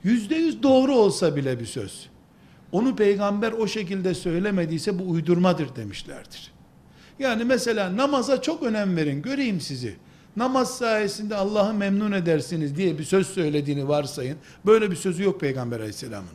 Yüzde 0.05 0.35
yüz 0.35 0.63
doğru 0.63 0.95
olsa 0.95 1.37
bile 1.37 1.61
bir 1.61 1.67
söz. 1.67 2.07
Onu 2.73 2.97
peygamber 2.97 3.53
o 3.53 3.67
şekilde 3.67 4.15
söylemediyse 4.15 4.99
bu 4.99 5.11
uydurmadır 5.11 5.77
demişlerdir. 5.77 6.58
Yani 7.19 7.45
mesela 7.45 7.97
namaza 7.97 8.43
çok 8.43 8.63
önem 8.63 8.97
verin, 8.97 9.23
göreyim 9.23 9.61
sizi. 9.61 9.97
Namaz 10.37 10.79
sayesinde 10.79 11.37
Allah'ı 11.37 11.75
memnun 11.75 12.13
edersiniz 12.13 12.77
diye 12.77 12.99
bir 12.99 13.05
söz 13.05 13.27
söylediğini 13.27 13.89
varsayın. 13.89 14.37
Böyle 14.67 14.91
bir 14.91 14.97
sözü 14.97 15.23
yok 15.23 15.41
Peygamber 15.41 15.77
aleyhisselamın. 15.77 16.29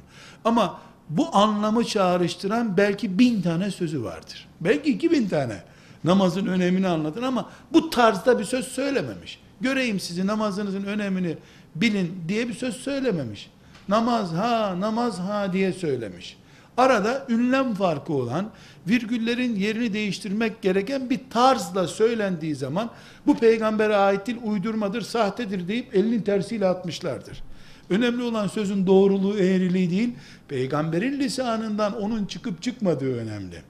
Ama 0.45 0.79
bu 1.09 1.35
anlamı 1.35 1.85
çağrıştıran 1.85 2.77
belki 2.77 3.19
bin 3.19 3.41
tane 3.41 3.71
sözü 3.71 4.03
vardır. 4.03 4.47
Belki 4.61 4.89
iki 4.89 5.11
bin 5.11 5.27
tane 5.27 5.63
namazın 6.03 6.45
önemini 6.45 6.87
anlatın 6.87 7.23
ama 7.23 7.49
bu 7.73 7.89
tarzda 7.89 8.39
bir 8.39 8.43
söz 8.43 8.67
söylememiş. 8.67 9.39
Göreyim 9.61 9.99
sizi 9.99 10.27
namazınızın 10.27 10.83
önemini 10.83 11.37
bilin 11.75 12.23
diye 12.27 12.47
bir 12.47 12.53
söz 12.53 12.75
söylememiş. 12.75 13.49
Namaz 13.87 14.31
ha, 14.31 14.75
namaz 14.79 15.19
ha 15.19 15.53
diye 15.53 15.73
söylemiş. 15.73 16.37
Arada 16.77 17.25
ünlem 17.29 17.73
farkı 17.73 18.13
olan, 18.13 18.49
virgüllerin 18.87 19.55
yerini 19.55 19.93
değiştirmek 19.93 20.61
gereken 20.61 21.09
bir 21.09 21.19
tarzla 21.29 21.87
söylendiği 21.87 22.55
zaman 22.55 22.89
bu 23.27 23.37
peygambere 23.37 23.95
ait 23.95 24.27
değil, 24.27 24.37
uydurmadır, 24.43 25.01
sahtedir 25.01 25.67
deyip 25.67 25.95
elinin 25.95 26.21
tersiyle 26.21 26.67
atmışlardır. 26.67 27.43
Önemli 27.89 28.23
olan 28.23 28.47
sözün 28.47 28.87
doğruluğu, 28.87 29.37
eğriliği 29.37 29.89
değil, 29.89 30.13
peygamberin 30.47 31.19
lisanından 31.19 32.01
onun 32.01 32.25
çıkıp 32.25 32.61
çıkmadığı 32.61 33.17
önemli. 33.17 33.61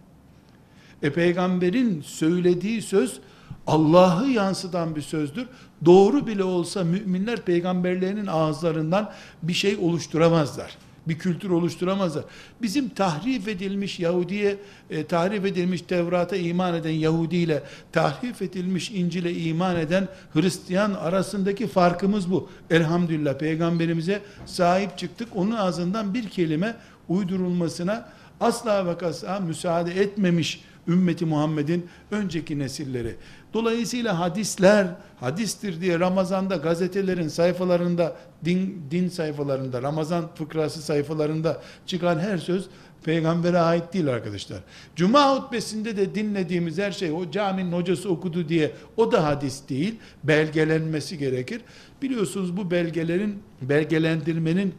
E 1.04 1.14
peygamberin 1.14 2.02
söylediği 2.02 2.82
söz 2.82 3.20
Allah'ı 3.68 4.28
yansıtan 4.28 4.96
bir 4.96 5.02
sözdür. 5.02 5.48
Doğru 5.86 6.28
bile 6.28 6.44
olsa 6.44 6.84
müminler 6.84 7.42
peygamberlerinin 7.42 8.28
ağızlarından 8.28 9.12
bir 9.44 9.54
şey 9.54 9.76
oluşturamazlar 9.76 10.78
bir 11.08 11.20
kültür 11.20 11.50
oluşturamazlar. 11.50 12.24
Bizim 12.62 12.90
tahrif 12.90 13.48
edilmiş 13.48 14.00
Yahudiye, 14.00 14.58
e, 14.90 15.06
tahrif 15.06 15.46
edilmiş 15.46 15.82
Tevrat'a 15.82 16.36
iman 16.36 16.76
eden 16.76 16.90
Yahudi 16.90 17.36
ile 17.36 17.64
tahrif 17.92 18.42
edilmiş 18.42 18.92
İncil'e 18.92 19.34
iman 19.34 19.76
eden 19.76 20.08
Hristiyan 20.34 20.94
arasındaki 20.94 21.68
farkımız 21.68 22.32
bu. 22.32 22.50
Elhamdülillah 22.70 23.38
peygamberimize 23.38 24.22
sahip 24.46 24.98
çıktık. 24.98 25.28
Onun 25.36 25.52
ağzından 25.52 26.14
bir 26.14 26.30
kelime 26.30 26.76
uydurulmasına 27.10 28.10
asla 28.40 28.86
ve 28.86 28.98
kasa 28.98 29.40
müsaade 29.40 30.02
etmemiş 30.02 30.64
ümmeti 30.88 31.26
Muhammed'in 31.26 31.90
önceki 32.12 32.60
nesilleri. 32.60 33.16
Dolayısıyla 33.54 34.20
hadisler 34.20 34.88
hadistir 35.20 35.82
diye 35.82 36.00
Ramazan'da 36.00 36.56
gazetelerin 36.56 37.28
sayfalarında 37.28 38.16
din, 38.46 38.84
din 38.92 39.10
sayfalarında 39.10 39.82
Ramazan 39.82 40.36
fıkrası 40.36 40.82
sayfalarında 40.82 41.62
çıkan 41.86 42.20
her 42.20 42.38
söz 42.38 42.68
peygambere 43.04 43.60
ait 43.60 43.94
değil 43.94 44.08
arkadaşlar. 44.08 44.60
Cuma 44.96 45.36
hutbesinde 45.36 45.98
de 45.98 46.16
dinlediğimiz 46.16 46.78
her 46.78 46.92
şey 46.92 47.12
o 47.12 47.32
caminin 47.32 47.72
hocası 47.72 48.10
okudu 48.10 48.50
diye 48.50 48.72
o 48.98 49.12
da 49.12 49.24
hadis 49.24 49.70
değil. 49.70 49.96
Belgelenmesi 50.24 51.18
gerekir. 51.18 51.62
Biliyorsunuz 52.02 52.58
bu 52.58 52.72
belgelerin 52.72 53.44
belgelendirmenin 53.62 54.76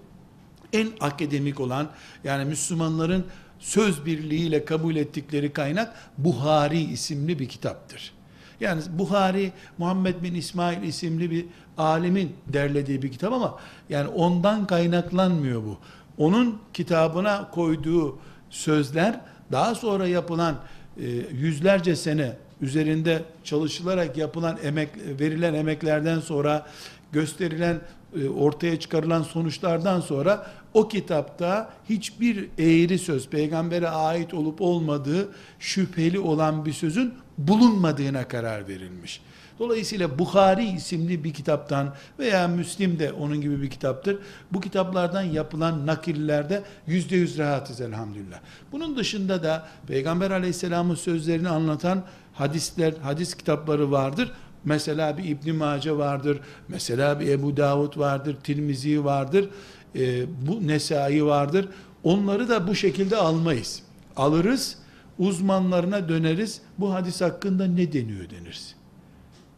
en 0.72 0.88
akademik 1.00 1.60
olan 1.60 1.90
yani 2.24 2.44
Müslümanların 2.44 3.24
söz 3.58 4.06
birliğiyle 4.06 4.64
kabul 4.64 4.96
ettikleri 4.96 5.52
kaynak 5.52 5.94
Buhari 6.18 6.80
isimli 6.80 7.38
bir 7.38 7.48
kitaptır. 7.48 8.12
Yani 8.60 8.82
Buhari 8.98 9.52
Muhammed 9.78 10.22
bin 10.22 10.34
İsmail 10.34 10.82
isimli 10.82 11.30
bir 11.30 11.46
alimin 11.78 12.32
derlediği 12.46 13.02
bir 13.02 13.12
kitap 13.12 13.32
ama 13.32 13.58
yani 13.88 14.08
ondan 14.08 14.66
kaynaklanmıyor 14.66 15.62
bu. 15.62 15.78
onun 16.18 16.58
kitabına 16.72 17.50
koyduğu 17.50 18.18
sözler 18.50 19.20
daha 19.52 19.74
sonra 19.74 20.06
yapılan 20.06 20.56
e, 20.96 21.06
yüzlerce 21.32 21.96
sene 21.96 22.36
üzerinde 22.60 23.22
çalışılarak 23.44 24.16
yapılan 24.16 24.58
emek 24.62 24.88
verilen 25.20 25.54
emeklerden 25.54 26.20
sonra 26.20 26.66
gösterilen 27.12 27.80
e, 28.22 28.28
ortaya 28.28 28.80
çıkarılan 28.80 29.22
sonuçlardan 29.22 30.00
sonra 30.00 30.46
o 30.74 30.88
kitapta 30.88 31.70
hiçbir 31.88 32.48
eğri 32.58 32.98
söz 32.98 33.28
peygambere 33.28 33.88
ait 33.88 34.34
olup 34.34 34.60
olmadığı 34.60 35.28
şüpheli 35.58 36.18
olan 36.18 36.64
bir 36.66 36.72
sözün 36.72 37.14
bulunmadığına 37.38 38.28
karar 38.28 38.68
verilmiş. 38.68 39.20
Dolayısıyla 39.58 40.18
Bukhari 40.18 40.64
isimli 40.64 41.24
bir 41.24 41.32
kitaptan 41.32 41.94
veya 42.18 42.48
Müslim 42.48 42.98
de 42.98 43.12
onun 43.12 43.40
gibi 43.40 43.62
bir 43.62 43.70
kitaptır. 43.70 44.18
Bu 44.52 44.60
kitaplardan 44.60 45.22
yapılan 45.22 45.86
nakillerde 45.86 46.62
yüzde 46.86 47.16
yüz 47.16 47.38
rahatız 47.38 47.80
elhamdülillah. 47.80 48.38
Bunun 48.72 48.96
dışında 48.96 49.42
da 49.42 49.66
Peygamber 49.86 50.30
aleyhisselamın 50.30 50.94
sözlerini 50.94 51.48
anlatan 51.48 52.02
hadisler, 52.34 52.94
hadis 53.02 53.34
kitapları 53.34 53.90
vardır. 53.90 54.32
Mesela 54.64 55.18
bir 55.18 55.24
İbn 55.24 55.54
Mace 55.54 55.96
vardır, 55.96 56.40
mesela 56.68 57.20
bir 57.20 57.28
Ebu 57.28 57.56
Davud 57.56 57.98
vardır, 57.98 58.36
Tirmizi 58.44 59.04
vardır, 59.04 59.48
e, 59.96 60.26
bu 60.46 60.66
Nesai 60.66 61.26
vardır. 61.26 61.68
Onları 62.02 62.48
da 62.48 62.68
bu 62.68 62.74
şekilde 62.74 63.16
almayız. 63.16 63.82
Alırız, 64.16 64.78
uzmanlarına 65.18 66.08
döneriz. 66.08 66.60
Bu 66.78 66.94
hadis 66.94 67.20
hakkında 67.20 67.66
ne 67.66 67.92
deniyor 67.92 68.30
deniriz. 68.30 68.74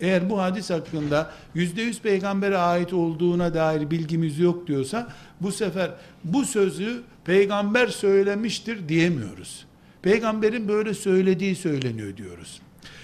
Eğer 0.00 0.30
bu 0.30 0.40
hadis 0.40 0.70
hakkında 0.70 1.30
yüzde 1.54 1.82
yüz 1.82 2.00
peygambere 2.00 2.58
ait 2.58 2.92
olduğuna 2.92 3.54
dair 3.54 3.90
bilgimiz 3.90 4.38
yok 4.38 4.66
diyorsa 4.66 5.12
bu 5.40 5.52
sefer 5.52 5.90
bu 6.24 6.44
sözü 6.44 7.02
peygamber 7.24 7.86
söylemiştir 7.86 8.88
diyemiyoruz. 8.88 9.66
Peygamberin 10.02 10.68
böyle 10.68 10.94
söylediği 10.94 11.56
söyleniyor 11.56 12.16
diyoruz. 12.16 12.60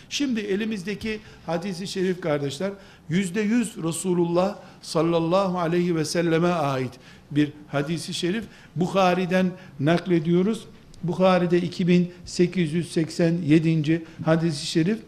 Şimdi 0.09 0.41
elimizdeki 0.41 1.21
hadisi 1.47 1.87
şerif 1.87 2.21
kardeşler 2.21 2.71
yüzde 3.09 3.41
yüz 3.41 3.77
Resulullah 3.83 4.57
sallallahu 4.83 5.59
aleyhi 5.59 5.97
ve 5.97 6.05
selleme 6.05 6.49
ait 6.49 6.93
bir 7.35 7.53
hadisi 7.69 8.15
şerif 8.15 8.45
Bukhari'den 8.77 9.51
naklediyoruz. 9.81 10.65
Bukhari'de 11.03 11.61
2887. 11.61 14.05
hadisi 14.25 14.67
şerif 14.67 14.99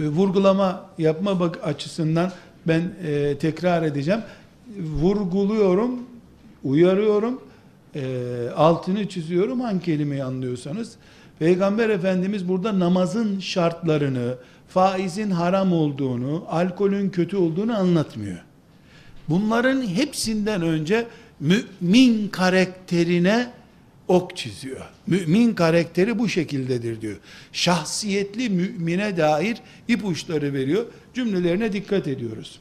e, 0.00 0.08
vurgulama 0.08 0.90
yapma 0.98 1.40
bak 1.40 1.58
açısından 1.62 2.32
ben 2.66 2.82
e, 3.06 3.38
tekrar 3.38 3.82
edeceğim. 3.82 4.20
Vurguluyorum, 4.78 5.90
uyarıyorum, 6.64 7.40
e, 7.94 8.02
altını 8.56 9.08
çiziyorum 9.08 9.60
hangi 9.60 9.84
kelimeyi 9.84 10.24
anlıyorsanız. 10.24 10.96
Peygamber 11.38 11.88
Efendimiz 11.88 12.48
burada 12.48 12.78
namazın 12.78 13.40
şartlarını, 13.40 14.34
faizin 14.68 15.30
haram 15.30 15.72
olduğunu, 15.72 16.44
alkolün 16.48 17.10
kötü 17.10 17.36
olduğunu 17.36 17.78
anlatmıyor. 17.78 18.45
Bunların 19.28 19.86
hepsinden 19.86 20.62
önce 20.62 21.06
mümin 21.40 22.28
karakterine 22.28 23.50
ok 24.08 24.36
çiziyor. 24.36 24.80
Mümin 25.06 25.54
karakteri 25.54 26.18
bu 26.18 26.28
şekildedir 26.28 27.00
diyor. 27.00 27.16
Şahsiyetli 27.52 28.50
mümine 28.50 29.16
dair 29.16 29.56
ipuçları 29.88 30.52
veriyor. 30.52 30.86
Cümlelerine 31.14 31.72
dikkat 31.72 32.08
ediyoruz. 32.08 32.60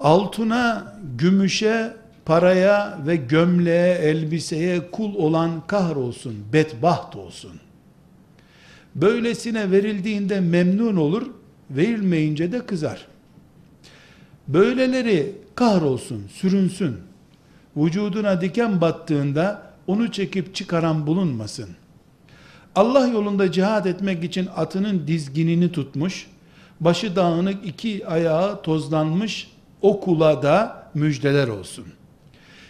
Altına, 0.00 0.96
gümüşe, 1.18 1.96
paraya 2.24 2.98
ve 3.06 3.16
gömleğe, 3.16 3.94
elbiseye 3.94 4.90
kul 4.90 5.14
olan 5.14 5.66
kahrolsun, 5.66 6.34
bedbaht 6.52 7.16
olsun. 7.16 7.52
Böylesine 8.94 9.70
verildiğinde 9.70 10.40
memnun 10.40 10.96
olur, 10.96 11.26
verilmeyince 11.70 12.52
de 12.52 12.66
kızar. 12.66 13.06
Böyleleri 14.48 15.32
kahrolsun, 15.54 16.26
sürünsün. 16.32 16.96
Vücuduna 17.76 18.40
diken 18.40 18.80
battığında 18.80 19.62
onu 19.86 20.12
çekip 20.12 20.54
çıkaran 20.54 21.06
bulunmasın. 21.06 21.68
Allah 22.74 23.06
yolunda 23.06 23.52
cihad 23.52 23.84
etmek 23.84 24.24
için 24.24 24.48
atının 24.56 25.06
dizginini 25.06 25.72
tutmuş, 25.72 26.26
başı 26.80 27.16
dağınık 27.16 27.66
iki 27.66 28.06
ayağı 28.06 28.62
tozlanmış 28.62 29.50
o 29.82 30.00
kula 30.00 30.42
da 30.42 30.88
müjdeler 30.94 31.48
olsun. 31.48 31.84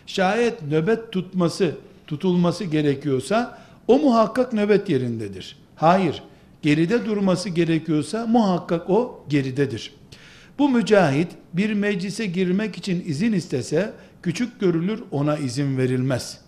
Şayet 0.06 0.62
nöbet 0.62 1.12
tutması, 1.12 1.76
tutulması 2.06 2.64
gerekiyorsa 2.64 3.58
o 3.88 3.98
muhakkak 3.98 4.52
nöbet 4.52 4.88
yerindedir. 4.88 5.56
Hayır, 5.76 6.22
geride 6.62 7.06
durması 7.06 7.48
gerekiyorsa 7.48 8.26
muhakkak 8.26 8.90
o 8.90 9.24
geridedir. 9.28 9.97
Bu 10.58 10.68
mücahit 10.68 11.32
bir 11.52 11.72
meclise 11.72 12.26
girmek 12.26 12.78
için 12.78 13.04
izin 13.06 13.32
istese 13.32 13.92
küçük 14.22 14.60
görülür 14.60 15.02
ona 15.10 15.36
izin 15.36 15.78
verilmez. 15.78 16.40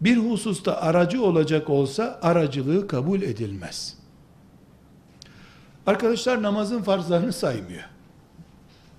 Bir 0.00 0.16
hususta 0.16 0.76
aracı 0.76 1.22
olacak 1.22 1.70
olsa 1.70 2.18
aracılığı 2.22 2.88
kabul 2.88 3.22
edilmez. 3.22 3.96
Arkadaşlar 5.86 6.42
namazın 6.42 6.82
farzlarını 6.82 7.32
saymıyor. 7.32 7.84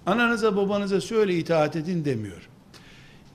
Ananıza 0.05 0.55
babanıza 0.55 1.01
şöyle 1.01 1.37
itaat 1.37 1.75
edin 1.75 2.05
demiyor. 2.05 2.49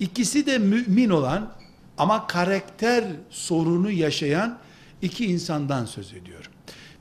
İkisi 0.00 0.46
de 0.46 0.58
mümin 0.58 1.10
olan 1.10 1.52
ama 1.98 2.26
karakter 2.26 3.04
sorunu 3.30 3.90
yaşayan 3.90 4.58
iki 5.02 5.26
insandan 5.26 5.84
söz 5.84 6.12
ediyor. 6.12 6.50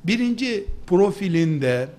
Birinci 0.03 0.65
profilinde 0.87 1.89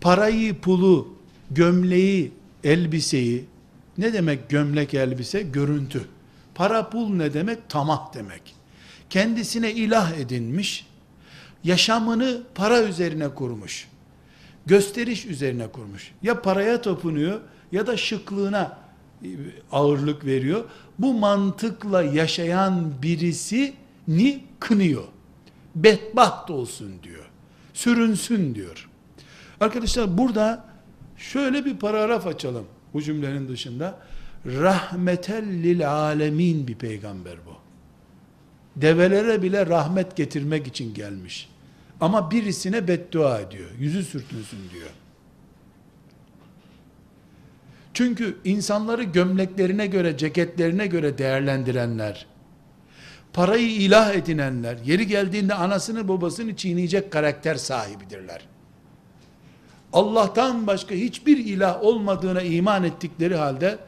parayı, 0.00 0.60
pulu, 0.60 1.14
gömleği, 1.50 2.32
elbiseyi, 2.64 3.44
ne 3.98 4.12
demek 4.12 4.48
gömlek 4.48 4.94
elbise? 4.94 5.42
Görüntü. 5.42 6.04
Para 6.54 6.90
pul 6.90 7.08
ne 7.08 7.34
demek? 7.34 7.68
Tamah 7.68 8.14
demek. 8.14 8.54
Kendisine 9.10 9.72
ilah 9.72 10.12
edinmiş, 10.12 10.86
yaşamını 11.64 12.42
para 12.54 12.82
üzerine 12.82 13.28
kurmuş. 13.28 13.88
Gösteriş 14.66 15.26
üzerine 15.26 15.66
kurmuş. 15.68 16.12
Ya 16.22 16.42
paraya 16.42 16.82
topunuyor 16.82 17.40
ya 17.72 17.86
da 17.86 17.96
şıklığına 17.96 18.78
ağırlık 19.72 20.24
veriyor. 20.24 20.64
Bu 20.98 21.14
mantıkla 21.14 22.02
yaşayan 22.02 23.02
birisini 23.02 24.40
kınıyor. 24.60 25.04
Bedbaht 25.74 26.50
olsun 26.50 26.92
diyor. 27.02 27.24
Sürünsün 27.74 28.54
diyor. 28.54 28.88
Arkadaşlar 29.60 30.18
burada 30.18 30.64
şöyle 31.16 31.64
bir 31.64 31.76
paragraf 31.76 32.26
açalım 32.26 32.66
bu 32.94 33.02
cümlenin 33.02 33.48
dışında. 33.48 33.98
Rahmetellil 34.46 35.90
alemin 35.90 36.68
bir 36.68 36.74
peygamber 36.74 37.36
bu. 37.46 37.56
Develere 38.76 39.42
bile 39.42 39.66
rahmet 39.66 40.16
getirmek 40.16 40.66
için 40.66 40.94
gelmiş. 40.94 41.48
Ama 42.00 42.30
birisine 42.30 42.88
beddua 42.88 43.40
ediyor. 43.40 43.70
Yüzü 43.78 44.04
sürtünsün 44.04 44.58
diyor. 44.74 44.90
Çünkü 47.94 48.36
insanları 48.44 49.02
gömleklerine 49.02 49.86
göre, 49.86 50.16
ceketlerine 50.16 50.86
göre 50.86 51.18
değerlendirenler, 51.18 52.26
parayı 53.32 53.70
ilah 53.70 54.14
edinenler, 54.14 54.78
yeri 54.84 55.06
geldiğinde 55.06 55.54
anasını 55.54 56.08
babasını 56.08 56.56
çiğneyecek 56.56 57.12
karakter 57.12 57.54
sahibidirler. 57.54 58.46
Allah'tan 59.98 60.66
başka 60.66 60.94
hiçbir 60.94 61.36
ilah 61.36 61.82
olmadığına 61.82 62.42
iman 62.42 62.84
ettikleri 62.84 63.34
halde, 63.34 63.78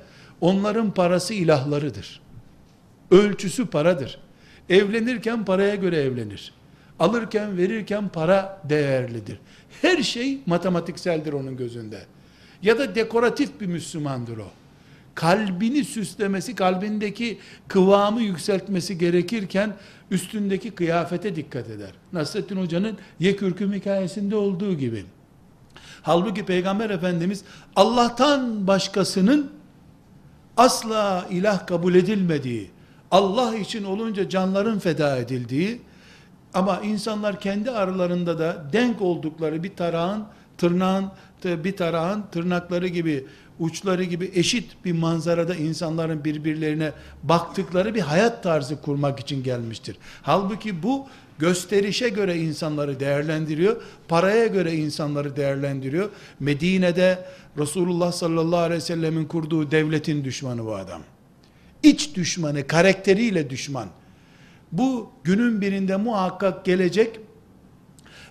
onların 0.40 0.90
parası 0.90 1.34
ilahlarıdır. 1.34 2.20
Ölçüsü 3.10 3.66
paradır. 3.66 4.18
Evlenirken 4.68 5.44
paraya 5.44 5.74
göre 5.74 5.96
evlenir. 5.96 6.52
Alırken 6.98 7.56
verirken 7.56 8.08
para 8.08 8.62
değerlidir. 8.64 9.38
Her 9.82 10.02
şey 10.02 10.38
matematikseldir 10.46 11.32
onun 11.32 11.56
gözünde 11.56 12.00
ya 12.62 12.78
da 12.78 12.94
dekoratif 12.94 13.60
bir 13.60 13.66
Müslümandır 13.66 14.38
o. 14.38 14.50
Kalbini 15.14 15.84
süslemesi, 15.84 16.54
kalbindeki 16.54 17.38
kıvamı 17.68 18.22
yükseltmesi 18.22 18.98
gerekirken 18.98 19.74
üstündeki 20.10 20.70
kıyafete 20.70 21.36
dikkat 21.36 21.70
eder. 21.70 21.92
Nasrettin 22.12 22.56
Hoca'nın 22.56 22.98
Yekürküm 23.20 23.72
hikayesinde 23.72 24.36
olduğu 24.36 24.74
gibi. 24.74 25.04
Halbuki 26.02 26.46
Peygamber 26.46 26.90
Efendimiz 26.90 27.44
Allah'tan 27.76 28.66
başkasının 28.66 29.50
asla 30.56 31.26
ilah 31.30 31.66
kabul 31.66 31.94
edilmediği, 31.94 32.70
Allah 33.10 33.56
için 33.56 33.84
olunca 33.84 34.28
canların 34.28 34.78
feda 34.78 35.16
edildiği 35.16 35.80
ama 36.54 36.80
insanlar 36.80 37.40
kendi 37.40 37.70
aralarında 37.70 38.38
da 38.38 38.64
denk 38.72 39.02
oldukları 39.02 39.62
bir 39.62 39.76
tarağın 39.76 40.24
tırnağın 40.58 41.06
bir 41.44 41.76
tarağın 41.76 42.24
tırnakları 42.32 42.88
gibi 42.88 43.26
uçları 43.58 44.04
gibi 44.04 44.30
eşit 44.34 44.84
bir 44.84 44.92
manzarada 44.92 45.54
insanların 45.54 46.24
birbirlerine 46.24 46.92
baktıkları 47.22 47.94
bir 47.94 48.00
hayat 48.00 48.42
tarzı 48.42 48.80
kurmak 48.80 49.20
için 49.20 49.42
gelmiştir. 49.42 49.96
Halbuki 50.22 50.82
bu 50.82 51.06
gösterişe 51.40 52.08
göre 52.08 52.36
insanları 52.36 53.00
değerlendiriyor, 53.00 53.82
paraya 54.08 54.46
göre 54.46 54.74
insanları 54.74 55.36
değerlendiriyor. 55.36 56.10
Medine'de 56.40 57.24
Resulullah 57.58 58.12
sallallahu 58.12 58.60
aleyhi 58.60 58.76
ve 58.76 58.84
sellemin 58.84 59.24
kurduğu 59.24 59.70
devletin 59.70 60.24
düşmanı 60.24 60.64
bu 60.66 60.74
adam. 60.74 61.02
İç 61.82 62.14
düşmanı, 62.14 62.66
karakteriyle 62.66 63.50
düşman. 63.50 63.88
Bu 64.72 65.10
günün 65.24 65.60
birinde 65.60 65.96
muhakkak 65.96 66.64
gelecek, 66.64 67.20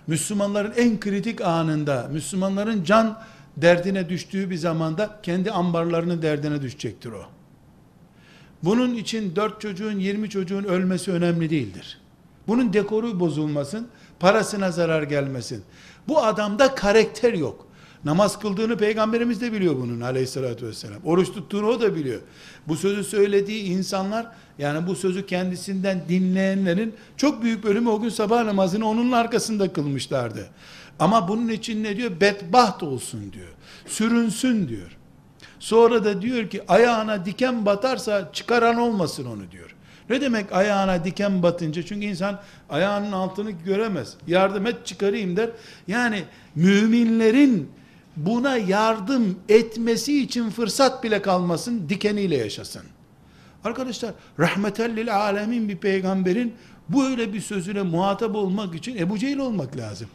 Müslümanların 0.06 0.72
en 0.76 1.00
kritik 1.00 1.40
anında, 1.40 2.08
Müslümanların 2.12 2.84
can 2.84 3.22
derdine 3.56 4.08
düştüğü 4.08 4.50
bir 4.50 4.56
zamanda 4.56 5.20
kendi 5.22 5.50
ambarlarının 5.50 6.22
derdine 6.22 6.62
düşecektir 6.62 7.10
o. 7.10 7.22
Bunun 8.62 8.94
için 8.94 9.36
dört 9.36 9.60
çocuğun, 9.60 9.98
yirmi 9.98 10.30
çocuğun 10.30 10.64
ölmesi 10.64 11.12
önemli 11.12 11.50
değildir. 11.50 11.99
Bunun 12.50 12.72
dekoru 12.72 13.20
bozulmasın, 13.20 13.88
parasına 14.20 14.70
zarar 14.70 15.02
gelmesin. 15.02 15.62
Bu 16.08 16.22
adamda 16.24 16.74
karakter 16.74 17.34
yok. 17.34 17.66
Namaz 18.04 18.38
kıldığını 18.38 18.76
peygamberimiz 18.76 19.40
de 19.40 19.52
biliyor 19.52 19.76
bunun 19.76 20.00
aleyhissalatü 20.00 20.66
vesselam. 20.66 21.00
Oruç 21.04 21.32
tuttuğunu 21.32 21.66
o 21.66 21.80
da 21.80 21.94
biliyor. 21.94 22.20
Bu 22.68 22.76
sözü 22.76 23.04
söylediği 23.04 23.62
insanlar 23.64 24.26
yani 24.58 24.86
bu 24.86 24.96
sözü 24.96 25.26
kendisinden 25.26 26.02
dinleyenlerin 26.08 26.94
çok 27.16 27.42
büyük 27.42 27.64
bölümü 27.64 27.88
o 27.88 28.00
gün 28.00 28.08
sabah 28.08 28.44
namazını 28.44 28.88
onun 28.88 29.12
arkasında 29.12 29.72
kılmışlardı. 29.72 30.48
Ama 30.98 31.28
bunun 31.28 31.48
için 31.48 31.84
ne 31.84 31.96
diyor? 31.96 32.20
Bedbaht 32.20 32.82
olsun 32.82 33.32
diyor. 33.32 33.54
Sürünsün 33.86 34.68
diyor. 34.68 34.96
Sonra 35.58 36.04
da 36.04 36.22
diyor 36.22 36.50
ki 36.50 36.62
ayağına 36.68 37.24
diken 37.24 37.66
batarsa 37.66 38.30
çıkaran 38.32 38.76
olmasın 38.76 39.24
onu 39.24 39.50
diyor. 39.50 39.69
Ne 40.10 40.20
demek 40.20 40.52
ayağına 40.52 41.04
diken 41.04 41.42
batınca? 41.42 41.82
Çünkü 41.82 42.06
insan 42.06 42.40
ayağının 42.70 43.12
altını 43.12 43.50
göremez. 43.50 44.14
Yardım 44.26 44.66
et 44.66 44.86
çıkarayım 44.86 45.36
der. 45.36 45.50
Yani 45.88 46.24
müminlerin 46.54 47.70
buna 48.16 48.56
yardım 48.56 49.38
etmesi 49.48 50.22
için 50.22 50.50
fırsat 50.50 51.04
bile 51.04 51.22
kalmasın, 51.22 51.88
dikeniyle 51.88 52.36
yaşasın. 52.36 52.82
Arkadaşlar, 53.64 54.12
rahmetellil 54.38 55.16
alemin 55.16 55.68
bir 55.68 55.76
peygamberin 55.76 56.54
bu 56.88 57.06
öyle 57.06 57.32
bir 57.32 57.40
sözüne 57.40 57.82
muhatap 57.82 58.34
olmak 58.34 58.74
için 58.74 58.96
Ebu 58.96 59.18
Cehil 59.18 59.38
olmak 59.38 59.76
lazım. 59.76 60.08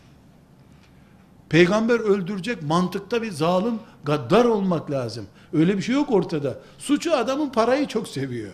Peygamber 1.50 2.00
öldürecek 2.00 2.64
mantıkta 2.64 3.22
bir 3.22 3.32
zalim, 3.32 3.80
gaddar 4.04 4.46
olmak 4.46 4.92
lazım. 4.92 5.26
Öyle 5.54 5.78
bir 5.78 5.82
şey 5.82 5.96
yok 5.96 6.12
ortada. 6.12 6.58
Suçu 6.78 7.14
adamın 7.14 7.50
parayı 7.50 7.88
çok 7.88 8.08
seviyor. 8.08 8.52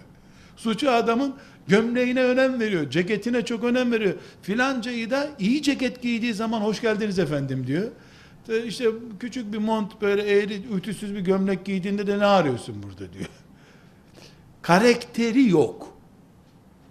Suçu 0.64 0.92
adamın 0.92 1.34
gömleğine 1.68 2.24
önem 2.24 2.60
veriyor, 2.60 2.90
ceketine 2.90 3.46
çok 3.46 3.64
önem 3.64 3.92
veriyor. 3.92 4.14
Filancayı 4.42 5.10
da 5.10 5.30
iyi 5.40 5.62
ceket 5.62 6.02
giydiği 6.02 6.34
zaman 6.34 6.62
hoş 6.62 6.82
geldiniz 6.82 7.20
efendim 7.20 7.68
diyor. 7.68 7.88
İşte 8.66 8.86
küçük 9.20 9.54
bir 9.54 9.58
mont 9.58 10.02
böyle 10.02 10.22
eğri, 10.24 10.62
ütüsüz 10.76 11.16
bir 11.16 11.20
gömlek 11.20 11.66
giydiğinde 11.66 12.08
de 12.08 12.20
ne 12.20 12.26
arıyorsun 12.26 12.84
burada 12.84 13.14
diyor. 13.14 13.30
Karakteri 14.62 15.50
yok. 15.50 15.98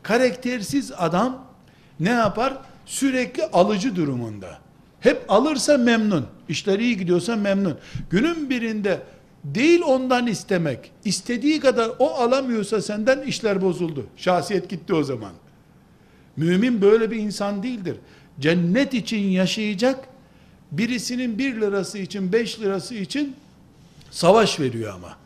Karaktersiz 0.03 0.93
adam 0.97 1.47
ne 2.01 2.11
yapar? 2.11 2.59
Sürekli 2.87 3.45
alıcı 3.47 3.97
durumunda. 3.97 4.59
Hep 5.01 5.25
alırsa 5.29 5.79
memnun. 5.79 6.27
İşleri 6.49 6.85
iyi 6.85 6.97
gidiyorsa 6.97 7.37
memnun. 7.37 7.79
Günün 8.11 8.51
birinde 8.51 9.03
değil 9.45 9.81
ondan 9.87 10.27
istemek. 10.27 10.93
istediği 11.05 11.61
kadar 11.61 11.91
o 11.99 12.11
alamıyorsa 12.11 12.83
senden 12.83 13.23
işler 13.23 13.63
bozuldu. 13.63 14.07
Şahsiyet 14.17 14.71
gitti 14.71 14.95
o 14.95 15.03
zaman. 15.03 15.33
Mümin 16.37 16.83
böyle 16.83 17.11
bir 17.11 17.17
insan 17.17 17.63
değildir. 17.63 17.97
Cennet 18.41 18.95
için 18.95 19.19
yaşayacak, 19.19 20.09
birisinin 20.73 21.39
bir 21.39 21.61
lirası 21.61 21.99
için, 21.99 22.33
beş 22.33 22.61
lirası 22.61 22.95
için 22.95 23.37
savaş 24.11 24.61
veriyor 24.61 24.95
ama. 24.95 25.17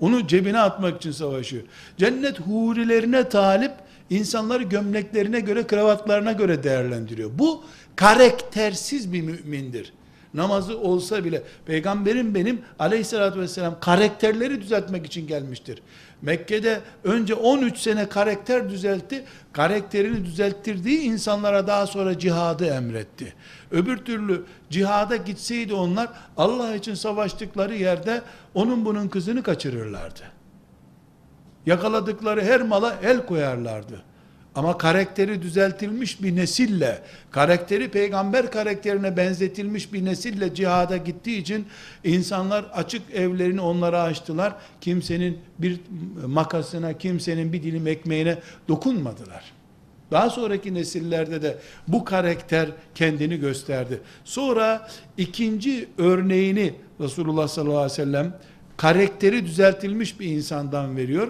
Onu 0.00 0.26
cebine 0.26 0.58
atmak 0.58 0.96
için 0.96 1.12
savaşıyor. 1.12 1.62
Cennet 1.96 2.40
hurilerine 2.40 3.28
talip, 3.28 3.72
insanları 4.10 4.62
gömleklerine 4.62 5.40
göre, 5.40 5.66
kravatlarına 5.66 6.32
göre 6.32 6.62
değerlendiriyor. 6.62 7.30
Bu 7.34 7.64
karaktersiz 7.96 9.12
bir 9.12 9.22
mümindir. 9.22 9.92
Namazı 10.34 10.78
olsa 10.78 11.24
bile 11.24 11.42
peygamberim 11.66 12.34
benim 12.34 12.62
aleyhissalatü 12.78 13.40
vesselam 13.40 13.80
karakterleri 13.80 14.60
düzeltmek 14.60 15.06
için 15.06 15.26
gelmiştir. 15.26 15.82
Mekke'de 16.22 16.80
önce 17.04 17.34
13 17.34 17.78
sene 17.78 18.08
karakter 18.08 18.70
düzeltti. 18.70 19.24
Karakterini 19.52 20.24
düzelttirdiği 20.24 21.00
insanlara 21.00 21.66
daha 21.66 21.86
sonra 21.86 22.18
cihadı 22.18 22.66
emretti. 22.66 23.34
Öbür 23.70 23.96
türlü 23.96 24.44
cihada 24.70 25.16
gitseydi 25.16 25.74
onlar 25.74 26.08
Allah 26.36 26.74
için 26.74 26.94
savaştıkları 26.94 27.74
yerde 27.74 28.22
onun 28.54 28.84
bunun 28.84 29.08
kızını 29.08 29.42
kaçırırlardı. 29.42 30.22
Yakaladıkları 31.66 32.42
her 32.42 32.62
mala 32.62 32.96
el 33.02 33.26
koyarlardı. 33.26 34.09
Ama 34.54 34.78
karakteri 34.78 35.42
düzeltilmiş 35.42 36.22
bir 36.22 36.36
nesille, 36.36 37.02
karakteri 37.30 37.90
peygamber 37.90 38.50
karakterine 38.50 39.16
benzetilmiş 39.16 39.92
bir 39.92 40.04
nesille 40.04 40.54
cihada 40.54 40.96
gittiği 40.96 41.38
için 41.38 41.66
insanlar 42.04 42.64
açık 42.64 43.14
evlerini 43.14 43.60
onlara 43.60 44.02
açtılar. 44.02 44.54
Kimsenin 44.80 45.38
bir 45.58 45.80
makasına, 46.26 46.98
kimsenin 46.98 47.52
bir 47.52 47.62
dilim 47.62 47.86
ekmeğine 47.86 48.38
dokunmadılar. 48.68 49.52
Daha 50.10 50.30
sonraki 50.30 50.74
nesillerde 50.74 51.42
de 51.42 51.58
bu 51.88 52.04
karakter 52.04 52.68
kendini 52.94 53.36
gösterdi. 53.36 54.00
Sonra 54.24 54.88
ikinci 55.16 55.88
örneğini 55.98 56.74
Resulullah 57.00 57.48
sallallahu 57.48 57.76
aleyhi 57.76 57.92
ve 57.92 58.04
sellem 58.04 58.36
karakteri 58.76 59.46
düzeltilmiş 59.46 60.20
bir 60.20 60.26
insandan 60.26 60.96
veriyor. 60.96 61.28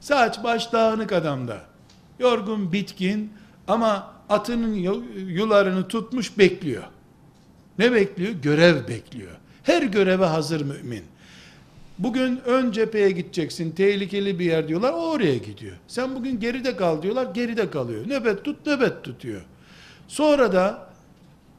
Saç 0.00 0.44
baş 0.44 0.72
dağınık 0.72 1.12
adamda 1.12 1.75
Yorgun, 2.18 2.72
bitkin 2.72 3.32
ama 3.68 4.14
atının 4.28 4.74
yularını 5.16 5.88
tutmuş 5.88 6.38
bekliyor. 6.38 6.82
Ne 7.78 7.92
bekliyor? 7.92 8.32
Görev 8.32 8.88
bekliyor. 8.88 9.32
Her 9.62 9.82
göreve 9.82 10.24
hazır 10.24 10.60
mümin. 10.60 11.02
Bugün 11.98 12.40
ön 12.46 12.72
cepheye 12.72 13.10
gideceksin, 13.10 13.70
tehlikeli 13.70 14.38
bir 14.38 14.44
yer 14.44 14.68
diyorlar, 14.68 14.92
o 14.92 15.10
oraya 15.10 15.36
gidiyor. 15.36 15.76
Sen 15.88 16.14
bugün 16.14 16.40
geride 16.40 16.76
kal 16.76 17.02
diyorlar, 17.02 17.34
geride 17.34 17.70
kalıyor. 17.70 18.08
Nöbet 18.08 18.44
tut, 18.44 18.66
nöbet 18.66 19.02
tutuyor. 19.02 19.40
Sonra 20.08 20.52
da 20.52 20.86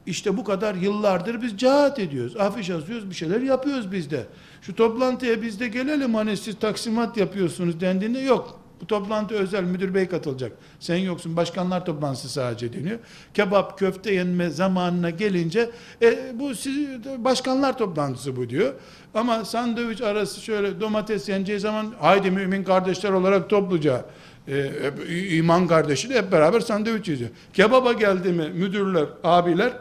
işte 0.06 0.36
bu 0.36 0.44
kadar 0.44 0.74
yıllardır 0.74 1.42
biz 1.42 1.56
cihat 1.56 1.98
ediyoruz. 1.98 2.36
Afiş 2.36 2.70
asıyoruz, 2.70 3.10
bir 3.10 3.14
şeyler 3.14 3.40
yapıyoruz 3.40 3.92
biz 3.92 4.10
de. 4.10 4.26
Şu 4.62 4.74
toplantıya 4.74 5.42
biz 5.42 5.60
de 5.60 5.68
gelelim 5.68 6.14
hani 6.14 6.36
siz 6.36 6.58
taksimat 6.58 7.16
yapıyorsunuz 7.16 7.80
dendiğinde 7.80 8.18
yok. 8.18 8.60
Bu 8.80 8.86
toplantı 8.86 9.34
özel, 9.34 9.62
müdür 9.62 9.94
bey 9.94 10.08
katılacak. 10.08 10.52
Sen 10.80 10.96
yoksun, 10.96 11.36
başkanlar 11.36 11.86
toplantısı 11.86 12.28
sadece 12.28 12.72
deniyor. 12.72 12.98
Kebap, 13.34 13.78
köfte 13.78 14.14
yenme 14.14 14.50
zamanına 14.50 15.10
gelince, 15.10 15.70
e, 16.02 16.32
bu 16.34 16.54
siz, 16.54 16.88
başkanlar 17.18 17.78
toplantısı 17.78 18.36
bu 18.36 18.50
diyor. 18.50 18.74
Ama 19.14 19.44
sandviç 19.44 20.00
arası 20.00 20.40
şöyle 20.40 20.80
domates 20.80 21.28
yeneceği 21.28 21.60
zaman, 21.60 21.94
haydi 22.00 22.30
mümin 22.30 22.64
kardeşler 22.64 23.10
olarak 23.10 23.50
topluca, 23.50 24.04
e, 24.48 25.36
iman 25.36 25.66
kardeşi 25.66 26.08
de 26.10 26.14
hep 26.14 26.32
beraber 26.32 26.60
sandviç 26.60 27.08
yiyor. 27.08 27.30
Kebaba 27.52 27.92
geldi 27.92 28.32
mi 28.32 28.48
müdürler, 28.48 29.06
abiler, 29.24 29.72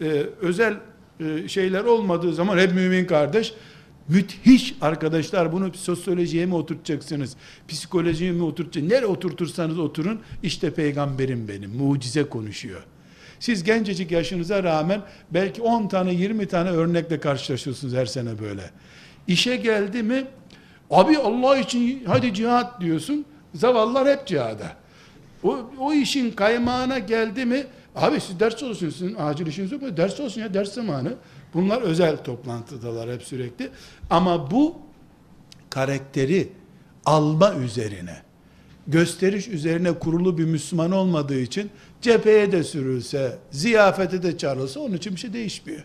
e, 0.00 0.26
özel 0.40 0.74
e, 1.20 1.48
şeyler 1.48 1.84
olmadığı 1.84 2.32
zaman 2.34 2.58
hep 2.58 2.74
mümin 2.74 3.04
kardeş, 3.04 3.54
Müthiş 4.10 4.74
arkadaşlar 4.80 5.52
bunu 5.52 5.74
sosyolojiye 5.74 6.46
mi 6.46 6.54
oturtacaksınız? 6.54 7.36
Psikolojiye 7.68 8.32
mi 8.32 8.42
oturtacaksınız? 8.42 8.92
Nereye 8.92 9.06
oturtursanız 9.06 9.78
oturun 9.78 10.20
işte 10.42 10.74
peygamberim 10.74 11.48
benim. 11.48 11.70
Mucize 11.70 12.24
konuşuyor. 12.24 12.82
Siz 13.40 13.64
gencecik 13.64 14.10
yaşınıza 14.10 14.62
rağmen 14.62 15.02
belki 15.30 15.62
10 15.62 15.88
tane 15.88 16.12
20 16.12 16.46
tane 16.46 16.70
örnekle 16.70 17.20
karşılaşıyorsunuz 17.20 17.94
her 17.94 18.06
sene 18.06 18.38
böyle. 18.38 18.70
İşe 19.26 19.56
geldi 19.56 20.02
mi 20.02 20.24
abi 20.90 21.18
Allah 21.18 21.58
için 21.58 22.04
hadi 22.06 22.34
cihat 22.34 22.80
diyorsun. 22.80 23.24
Zavallılar 23.54 24.08
hep 24.08 24.26
cihada. 24.26 24.76
O, 25.42 25.70
o 25.78 25.92
işin 25.92 26.30
kaymağına 26.30 26.98
geldi 26.98 27.44
mi 27.44 27.66
abi 27.96 28.20
siz 28.20 28.40
ders 28.40 28.56
çalışıyorsunuz. 28.56 29.12
Acil 29.18 29.46
işiniz 29.46 29.72
yok 29.72 29.82
mu? 29.82 29.96
Ders 29.96 30.20
olsun 30.20 30.40
ya 30.40 30.54
ders 30.54 30.72
zamanı. 30.72 31.14
Bunlar 31.54 31.82
özel 31.82 32.16
toplantıdalar 32.16 33.10
hep 33.10 33.22
sürekli. 33.22 33.70
Ama 34.10 34.50
bu 34.50 34.76
karakteri 35.70 36.48
alma 37.04 37.54
üzerine, 37.54 38.16
gösteriş 38.86 39.48
üzerine 39.48 39.92
kurulu 39.92 40.38
bir 40.38 40.44
Müslüman 40.44 40.92
olmadığı 40.92 41.40
için 41.40 41.70
cepheye 42.00 42.52
de 42.52 42.64
sürülse, 42.64 43.38
ziyafete 43.50 44.22
de 44.22 44.38
çağrılsa 44.38 44.80
onun 44.80 44.94
için 44.94 45.12
bir 45.12 45.20
şey 45.20 45.32
değişmiyor. 45.32 45.84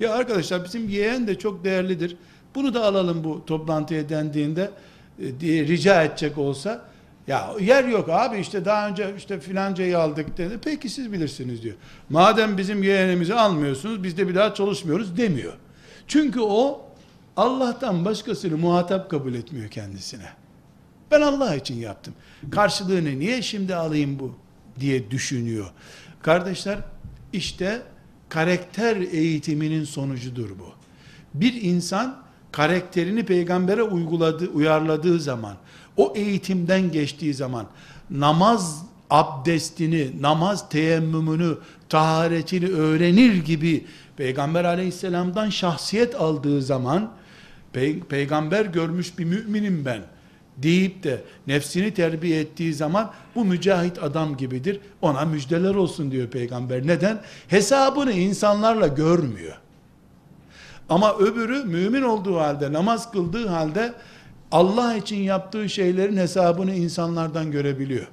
Ya 0.00 0.14
arkadaşlar 0.14 0.64
bizim 0.64 0.88
yeğen 0.88 1.26
de 1.26 1.38
çok 1.38 1.64
değerlidir. 1.64 2.16
Bunu 2.54 2.74
da 2.74 2.84
alalım 2.84 3.24
bu 3.24 3.46
toplantıya 3.46 4.08
dendiğinde 4.08 4.70
e, 5.18 5.40
diye 5.40 5.66
rica 5.66 6.02
edecek 6.02 6.38
olsa 6.38 6.84
ya 7.26 7.50
yer 7.60 7.84
yok 7.84 8.08
abi 8.08 8.38
işte 8.38 8.64
daha 8.64 8.88
önce 8.88 9.14
işte 9.16 9.40
filancayı 9.40 9.98
aldık 9.98 10.38
dedi. 10.38 10.58
Peki 10.64 10.88
siz 10.88 11.12
bilirsiniz 11.12 11.62
diyor. 11.62 11.74
Madem 12.08 12.58
bizim 12.58 12.82
yeğenimizi 12.82 13.34
almıyorsunuz 13.34 14.02
biz 14.02 14.16
de 14.16 14.28
bir 14.28 14.34
daha 14.34 14.54
çalışmıyoruz 14.54 15.16
demiyor. 15.16 15.52
Çünkü 16.06 16.40
o 16.40 16.82
Allah'tan 17.36 18.04
başkasını 18.04 18.56
muhatap 18.56 19.10
kabul 19.10 19.34
etmiyor 19.34 19.68
kendisine. 19.70 20.26
Ben 21.10 21.20
Allah 21.20 21.54
için 21.54 21.74
yaptım. 21.74 22.14
Karşılığını 22.50 23.18
niye 23.18 23.42
şimdi 23.42 23.74
alayım 23.74 24.18
bu 24.18 24.34
diye 24.80 25.10
düşünüyor. 25.10 25.70
Kardeşler 26.22 26.78
işte 27.32 27.82
karakter 28.28 28.96
eğitiminin 28.96 29.84
sonucudur 29.84 30.50
bu. 30.50 30.72
Bir 31.34 31.62
insan 31.62 32.22
karakterini 32.52 33.26
peygambere 33.26 33.82
uyguladığı, 33.82 34.48
uyarladığı 34.48 35.20
zaman, 35.20 35.56
o 35.96 36.12
eğitimden 36.16 36.92
geçtiği 36.92 37.34
zaman 37.34 37.66
namaz 38.10 38.82
abdestini, 39.10 40.22
namaz 40.22 40.68
teyemmümünü, 40.68 41.58
taharetini 41.88 42.68
öğrenir 42.68 43.44
gibi 43.44 43.86
Peygamber 44.16 44.64
aleyhisselamdan 44.64 45.50
şahsiyet 45.50 46.14
aldığı 46.14 46.62
zaman 46.62 47.10
Pey 47.72 48.00
peygamber 48.00 48.64
görmüş 48.64 49.18
bir 49.18 49.24
müminim 49.24 49.84
ben 49.84 50.02
deyip 50.56 51.02
de 51.02 51.22
nefsini 51.46 51.94
terbiye 51.94 52.40
ettiği 52.40 52.74
zaman 52.74 53.10
bu 53.34 53.44
mücahit 53.44 54.02
adam 54.02 54.36
gibidir. 54.36 54.80
Ona 55.02 55.24
müjdeler 55.24 55.74
olsun 55.74 56.10
diyor 56.10 56.28
peygamber. 56.28 56.86
Neden? 56.86 57.20
Hesabını 57.48 58.12
insanlarla 58.12 58.86
görmüyor. 58.86 59.56
Ama 60.88 61.18
öbürü 61.18 61.64
mümin 61.64 62.02
olduğu 62.02 62.36
halde, 62.36 62.72
namaz 62.72 63.12
kıldığı 63.12 63.48
halde 63.48 63.94
Allah 64.52 64.96
için 64.96 65.16
yaptığı 65.16 65.68
şeylerin 65.68 66.16
hesabını 66.16 66.74
insanlardan 66.74 67.50
görebiliyor. 67.50 68.06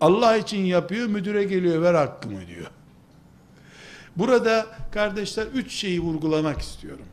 Allah 0.00 0.36
için 0.36 0.64
yapıyor, 0.64 1.06
müdüre 1.06 1.44
geliyor, 1.44 1.82
ver 1.82 1.94
hakkımı 1.94 2.46
diyor. 2.46 2.70
Burada 4.16 4.66
kardeşler 4.92 5.46
üç 5.46 5.72
şeyi 5.72 6.00
vurgulamak 6.00 6.60
istiyorum. 6.60 7.04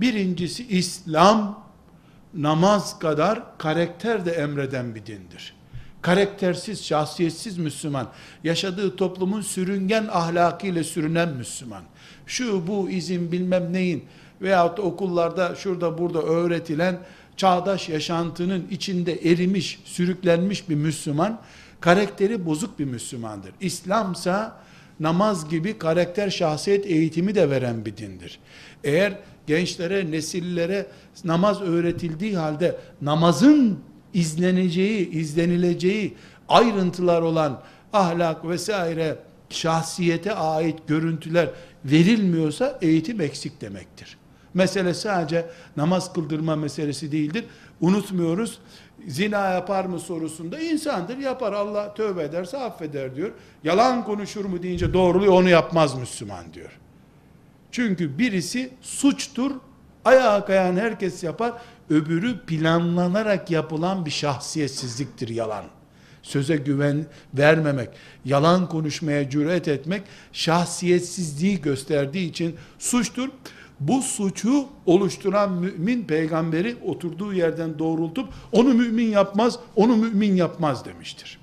Birincisi 0.00 0.66
İslam 0.68 1.64
namaz 2.34 2.98
kadar 2.98 3.58
karakter 3.58 4.26
de 4.26 4.32
emreden 4.32 4.94
bir 4.94 5.06
dindir. 5.06 5.54
Karaktersiz, 6.02 6.84
şahsiyetsiz 6.84 7.58
Müslüman, 7.58 8.08
yaşadığı 8.44 8.96
toplumun 8.96 9.40
sürüngen 9.40 10.08
ahlakıyla 10.12 10.84
sürünen 10.84 11.28
Müslüman, 11.28 11.82
şu 12.26 12.66
bu 12.66 12.90
izin 12.90 13.32
bilmem 13.32 13.72
neyin 13.72 14.04
veyahut 14.40 14.78
da 14.78 14.82
okullarda 14.82 15.54
şurada 15.54 15.98
burada 15.98 16.22
öğretilen 16.22 16.98
çağdaş 17.42 17.88
yaşantının 17.88 18.66
içinde 18.70 19.12
erimiş, 19.12 19.80
sürüklenmiş 19.84 20.68
bir 20.68 20.74
Müslüman, 20.74 21.40
karakteri 21.80 22.46
bozuk 22.46 22.78
bir 22.78 22.84
Müslümandır. 22.84 23.52
İslamsa 23.60 24.56
namaz 25.00 25.48
gibi 25.48 25.78
karakter 25.78 26.30
şahsiyet 26.30 26.86
eğitimi 26.86 27.34
de 27.34 27.50
veren 27.50 27.84
bir 27.84 27.96
dindir. 27.96 28.38
Eğer 28.84 29.18
gençlere, 29.46 30.10
nesillere 30.10 30.86
namaz 31.24 31.60
öğretildiği 31.60 32.36
halde 32.36 32.76
namazın 33.00 33.78
izleneceği, 34.14 35.10
izlenileceği 35.10 36.14
ayrıntılar 36.48 37.22
olan 37.22 37.62
ahlak 37.92 38.48
vesaire 38.48 39.18
şahsiyete 39.50 40.34
ait 40.34 40.88
görüntüler 40.88 41.50
verilmiyorsa 41.84 42.78
eğitim 42.82 43.20
eksik 43.20 43.60
demektir. 43.60 44.21
Mesele 44.54 44.94
sadece 44.94 45.46
namaz 45.76 46.12
kıldırma 46.12 46.56
meselesi 46.56 47.12
değildir. 47.12 47.44
Unutmuyoruz. 47.80 48.58
Zina 49.06 49.50
yapar 49.50 49.84
mı 49.84 49.98
sorusunda 50.00 50.60
insandır 50.60 51.18
yapar 51.18 51.52
Allah 51.52 51.94
tövbe 51.94 52.22
ederse 52.22 52.58
affeder 52.58 53.16
diyor. 53.16 53.30
Yalan 53.64 54.04
konuşur 54.04 54.44
mu 54.44 54.62
deyince 54.62 54.92
doğruluyor 54.92 55.32
onu 55.32 55.48
yapmaz 55.48 55.98
Müslüman 55.98 56.54
diyor. 56.54 56.70
Çünkü 57.72 58.18
birisi 58.18 58.70
suçtur, 58.80 59.50
ayağa 60.04 60.44
kayan 60.44 60.76
herkes 60.76 61.22
yapar, 61.22 61.52
öbürü 61.90 62.40
planlanarak 62.46 63.50
yapılan 63.50 64.06
bir 64.06 64.10
şahsiyetsizliktir 64.10 65.28
yalan. 65.28 65.64
Söze 66.22 66.56
güven 66.56 67.06
vermemek, 67.34 67.88
yalan 68.24 68.68
konuşmaya 68.68 69.30
cüret 69.30 69.68
etmek, 69.68 70.02
şahsiyetsizliği 70.32 71.60
gösterdiği 71.60 72.30
için 72.30 72.56
suçtur. 72.78 73.28
Bu 73.88 74.02
suçu 74.02 74.66
oluşturan 74.86 75.52
mümin 75.52 76.04
peygamberi 76.04 76.76
oturduğu 76.84 77.32
yerden 77.32 77.78
doğrultup 77.78 78.28
onu 78.52 78.74
mümin 78.74 79.08
yapmaz, 79.08 79.58
onu 79.76 79.96
mümin 79.96 80.36
yapmaz 80.36 80.84
demiştir. 80.84 81.38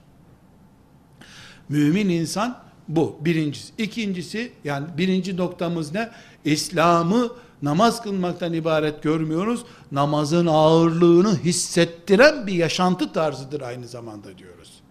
Mümin 1.70 2.10
insan 2.10 2.58
bu 2.88 3.18
birincisi. 3.22 3.74
İkincisi 3.78 4.52
yani 4.64 4.88
birinci 4.98 5.38
noktamız 5.38 5.94
ne? 5.94 6.10
İslam'ı 6.46 7.30
namaz 7.62 8.04
kılmaktan 8.04 8.54
ibaret 8.54 9.04
görmüyoruz. 9.04 9.66
Namazın 9.92 10.46
ağırlığını 10.46 11.38
hissettiren 11.38 12.48
bir 12.48 12.54
yaşantı 12.54 13.14
tarzıdır 13.14 13.62
aynı 13.62 13.88
zamanda 13.88 14.38
diyoruz. 14.38 14.82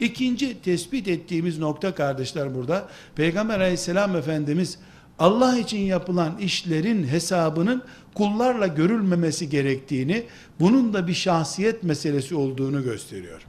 İkinci 0.00 0.62
tespit 0.62 1.08
ettiğimiz 1.08 1.58
nokta 1.58 1.94
kardeşler 1.94 2.54
burada. 2.54 2.88
Peygamber 3.14 3.60
aleyhisselam 3.60 4.16
efendimiz 4.16 4.78
Allah 5.18 5.58
için 5.58 5.78
yapılan 5.78 6.38
işlerin 6.38 7.06
hesabının 7.06 7.82
kullarla 8.14 8.66
görülmemesi 8.66 9.48
gerektiğini, 9.48 10.24
bunun 10.60 10.94
da 10.94 11.06
bir 11.06 11.14
şahsiyet 11.14 11.82
meselesi 11.82 12.34
olduğunu 12.34 12.82
gösteriyor. 12.82 13.46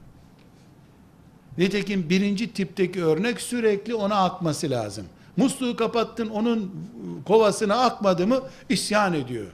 Nitekim 1.57 2.09
birinci 2.09 2.53
tipteki 2.53 3.03
örnek 3.03 3.41
sürekli 3.41 3.95
ona 3.95 4.15
akması 4.15 4.69
lazım. 4.69 5.05
Musluğu 5.37 5.75
kapattın 5.75 6.29
onun 6.29 6.71
kovasına 7.25 7.75
akmadı 7.75 8.27
mı 8.27 8.41
isyan 8.69 9.13
ediyor. 9.13 9.47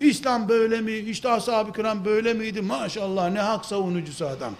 İslam 0.00 0.48
böyle 0.48 0.80
mi? 0.80 0.92
İşte 0.92 1.28
ashab-ı 1.28 1.72
kiram 1.72 2.04
böyle 2.04 2.34
miydi? 2.34 2.62
Maşallah 2.62 3.30
ne 3.32 3.40
hak 3.40 3.64
savunucusu 3.64 4.26
adam. 4.26 4.54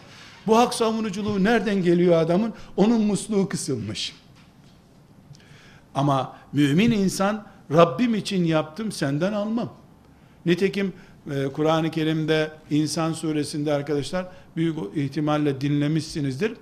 Bu 0.46 0.58
hak 0.58 0.74
savunuculuğu 0.74 1.44
nereden 1.44 1.82
geliyor 1.82 2.22
adamın? 2.22 2.52
Onun 2.76 3.00
musluğu 3.00 3.48
kısılmış. 3.48 4.12
Ama 5.94 6.36
mümin 6.52 6.90
insan 6.90 7.46
Rabbim 7.72 8.14
için 8.14 8.44
yaptım 8.44 8.92
senden 8.92 9.32
almam. 9.32 9.72
Nitekim 10.46 10.92
e, 11.30 11.44
Kur'an-ı 11.52 11.90
Kerim'de 11.90 12.50
İnsan 12.70 13.12
suresinde 13.12 13.72
arkadaşlar 13.72 14.26
büyük 14.56 14.76
ihtimalle 14.96 15.60
dinlemişsinizdir. 15.60 16.52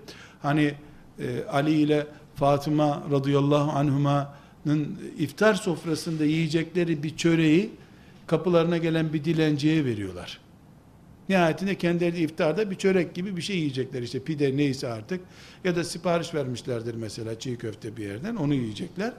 Hani 0.42 0.74
e, 1.18 1.44
Ali 1.44 1.72
ile 1.72 2.06
Fatıma 2.34 3.02
radıyallahu 3.10 3.70
anhuma'nın 3.70 4.98
iftar 5.18 5.54
sofrasında 5.54 6.24
yiyecekleri 6.24 7.02
bir 7.02 7.16
çöreği 7.16 7.70
kapılarına 8.26 8.76
gelen 8.76 9.12
bir 9.12 9.24
dilenciye 9.24 9.84
veriyorlar. 9.84 10.40
Nihayetinde 11.28 11.74
kendileri 11.74 12.20
iftarda 12.20 12.70
bir 12.70 12.76
çörek 12.76 13.14
gibi 13.14 13.36
bir 13.36 13.42
şey 13.42 13.56
yiyecekler 13.56 14.02
işte 14.02 14.22
pide 14.22 14.56
neyse 14.56 14.88
artık 14.88 15.20
ya 15.64 15.76
da 15.76 15.84
sipariş 15.84 16.34
vermişlerdir 16.34 16.94
mesela 16.94 17.38
çiğ 17.38 17.56
köfte 17.56 17.96
bir 17.96 18.04
yerden 18.06 18.36
onu 18.36 18.54
yiyecekler. 18.54 19.12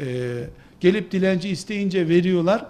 Ee, 0.00 0.44
gelip 0.80 1.10
dilenci 1.12 1.48
isteyince 1.48 2.08
veriyorlar. 2.08 2.66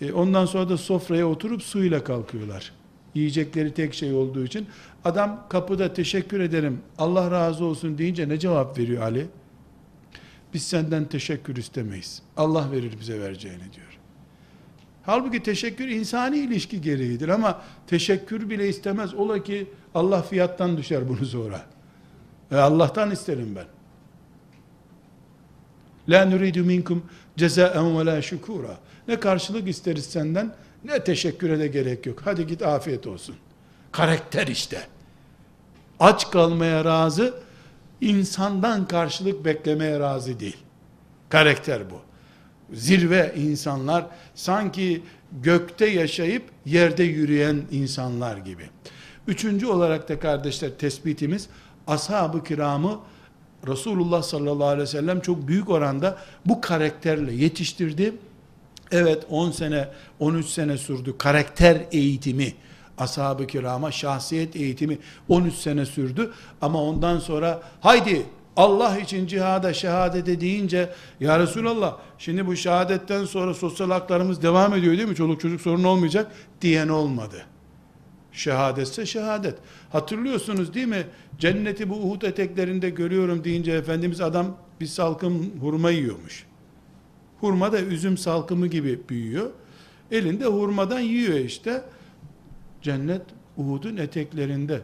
Ee, 0.00 0.12
ondan 0.12 0.46
sonra 0.46 0.68
da 0.68 0.76
sofraya 0.76 1.26
oturup 1.26 1.62
suyla 1.62 2.04
kalkıyorlar. 2.04 2.72
Yiyecekleri 3.14 3.74
tek 3.74 3.94
şey 3.94 4.12
olduğu 4.12 4.44
için. 4.44 4.66
Adam 5.04 5.46
kapıda 5.48 5.92
teşekkür 5.94 6.40
ederim 6.40 6.80
Allah 6.98 7.30
razı 7.30 7.64
olsun 7.64 7.98
deyince 7.98 8.28
ne 8.28 8.38
cevap 8.38 8.78
veriyor 8.78 9.02
Ali? 9.02 9.26
Biz 10.54 10.62
senden 10.62 11.04
teşekkür 11.04 11.56
istemeyiz. 11.56 12.22
Allah 12.36 12.72
verir 12.72 12.92
bize 13.00 13.20
vereceğini 13.20 13.72
diyor. 13.72 13.98
Halbuki 15.06 15.42
teşekkür 15.42 15.88
insani 15.88 16.38
ilişki 16.38 16.80
gereğidir 16.80 17.28
ama 17.28 17.62
teşekkür 17.86 18.50
bile 18.50 18.68
istemez. 18.68 19.14
Ola 19.14 19.42
ki 19.42 19.66
Allah 19.94 20.22
fiyattan 20.22 20.76
düşer 20.76 21.08
bunu 21.08 21.26
sonra. 21.26 21.62
E 22.50 22.56
Allah'tan 22.56 23.10
isterim 23.10 23.56
ben. 23.56 23.66
La 26.08 26.24
nuridu 26.24 26.64
minkum 26.64 27.06
cezaen 27.36 27.98
ve 27.98 28.06
la 28.06 28.22
şükura. 28.22 28.76
Ne 29.08 29.20
karşılık 29.20 29.68
isteriz 29.68 30.06
senden 30.06 30.54
ne 30.84 31.04
teşekküre 31.04 31.58
de 31.58 31.66
gerek 31.66 32.06
yok. 32.06 32.20
Hadi 32.24 32.46
git 32.46 32.62
afiyet 32.62 33.06
olsun. 33.06 33.36
Karakter 33.92 34.46
işte. 34.46 34.86
Aç 36.00 36.30
kalmaya 36.30 36.84
razı, 36.84 37.34
insandan 38.00 38.88
karşılık 38.88 39.44
beklemeye 39.44 40.00
razı 40.00 40.40
değil. 40.40 40.56
Karakter 41.28 41.90
bu. 41.90 42.11
Zirve 42.72 43.34
insanlar 43.36 44.06
sanki 44.34 45.02
gökte 45.42 45.86
yaşayıp 45.86 46.42
yerde 46.66 47.02
yürüyen 47.02 47.62
insanlar 47.70 48.36
gibi. 48.36 48.70
Üçüncü 49.26 49.66
olarak 49.66 50.08
da 50.08 50.18
kardeşler 50.18 50.70
tespitimiz 50.78 51.48
ashab-ı 51.86 52.44
kiramı 52.44 53.00
Resulullah 53.68 54.22
sallallahu 54.22 54.66
aleyhi 54.66 54.82
ve 54.82 54.86
sellem 54.86 55.20
çok 55.20 55.48
büyük 55.48 55.70
oranda 55.70 56.18
bu 56.46 56.60
karakterle 56.60 57.32
yetiştirdi 57.32 58.14
Evet 58.92 59.26
10 59.30 59.50
sene, 59.50 59.88
13 60.20 60.46
sene 60.46 60.78
sürdü 60.78 61.18
karakter 61.18 61.80
eğitimi. 61.92 62.54
Ashab-ı 62.98 63.46
kirama 63.46 63.92
şahsiyet 63.92 64.56
eğitimi 64.56 64.98
13 65.28 65.54
sene 65.54 65.86
sürdü. 65.86 66.32
Ama 66.60 66.82
ondan 66.82 67.18
sonra 67.18 67.62
haydi 67.80 68.26
Allah 68.56 68.98
için 68.98 69.26
cihada 69.26 69.74
şehadete 69.74 70.40
deyince 70.40 70.90
ya 71.20 71.38
Resulallah 71.38 71.96
şimdi 72.18 72.46
bu 72.46 72.56
şehadetten 72.56 73.24
sonra 73.24 73.54
sosyal 73.54 73.90
haklarımız 73.90 74.42
devam 74.42 74.74
ediyor 74.74 74.96
değil 74.96 75.08
mi? 75.08 75.14
Çoluk 75.14 75.40
çocuk 75.40 75.60
sorun 75.60 75.84
olmayacak 75.84 76.32
diyen 76.60 76.88
olmadı. 76.88 77.46
Şehadetse 78.32 79.06
şehadet. 79.06 79.54
Hatırlıyorsunuz 79.92 80.74
değil 80.74 80.86
mi? 80.86 81.06
Cenneti 81.38 81.90
bu 81.90 81.94
Uhud 81.94 82.22
eteklerinde 82.22 82.90
görüyorum 82.90 83.44
deyince 83.44 83.72
Efendimiz 83.72 84.20
adam 84.20 84.56
bir 84.80 84.86
salkım 84.86 85.50
hurma 85.60 85.90
yiyormuş. 85.90 86.46
Hurma 87.40 87.72
da 87.72 87.80
üzüm 87.80 88.18
salkımı 88.18 88.66
gibi 88.66 89.00
büyüyor. 89.08 89.50
Elinde 90.10 90.46
hurmadan 90.46 91.00
yiyor 91.00 91.34
işte. 91.34 91.82
Cennet 92.82 93.22
Uhud'un 93.56 93.96
eteklerinde. 93.96 94.80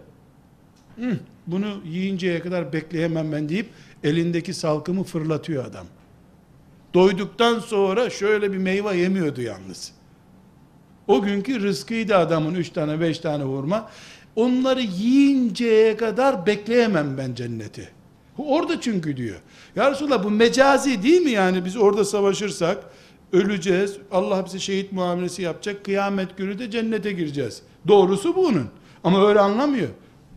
Bunu 1.46 1.66
yiyinceye 1.84 2.40
kadar 2.40 2.72
bekleyemem 2.72 3.32
ben 3.32 3.48
deyip 3.48 3.66
elindeki 4.04 4.54
salkımı 4.54 5.04
fırlatıyor 5.04 5.64
adam. 5.64 5.86
Doyduktan 6.94 7.58
sonra 7.58 8.10
şöyle 8.10 8.52
bir 8.52 8.58
meyve 8.58 8.96
yemiyordu 8.96 9.42
yalnız. 9.42 9.92
O 11.06 11.22
günkü 11.22 11.62
rızkıydı 11.62 12.16
adamın 12.16 12.54
üç 12.54 12.70
tane 12.70 13.00
beş 13.00 13.18
tane 13.18 13.44
hurma. 13.44 13.90
Onları 14.36 14.80
yiyinceye 14.80 15.96
kadar 15.96 16.46
bekleyemem 16.46 17.18
ben 17.18 17.34
cenneti. 17.34 17.88
Orada 18.38 18.80
çünkü 18.80 19.16
diyor. 19.16 19.36
Ya 19.76 19.90
Resulallah 19.90 20.24
bu 20.24 20.30
mecazi 20.30 21.02
değil 21.02 21.20
mi 21.22 21.30
yani 21.30 21.64
biz 21.64 21.76
orada 21.76 22.04
savaşırsak 22.04 22.84
öleceğiz. 23.32 23.96
Allah 24.10 24.44
bize 24.46 24.58
şehit 24.58 24.92
muamelesi 24.92 25.42
yapacak. 25.42 25.84
Kıyamet 25.84 26.36
günü 26.36 26.58
de 26.58 26.70
cennete 26.70 27.12
gireceğiz. 27.12 27.62
Doğrusu 27.88 28.36
bunun. 28.36 28.68
Ama 29.04 29.28
öyle 29.28 29.40
anlamıyor. 29.40 29.88